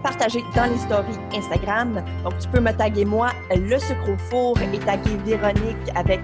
[0.02, 2.02] partager dans les stories Instagram.
[2.24, 6.20] Donc, tu peux me taguer moi, le sucre four, et taguer Véronique avec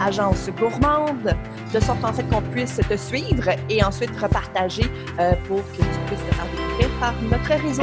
[0.00, 1.34] Agence Gourmande,
[1.72, 4.84] de sorte en fait qu'on puisse te suivre et ensuite repartager
[5.18, 7.82] euh, pour que tu puisses te faire découvrir par notre réseau.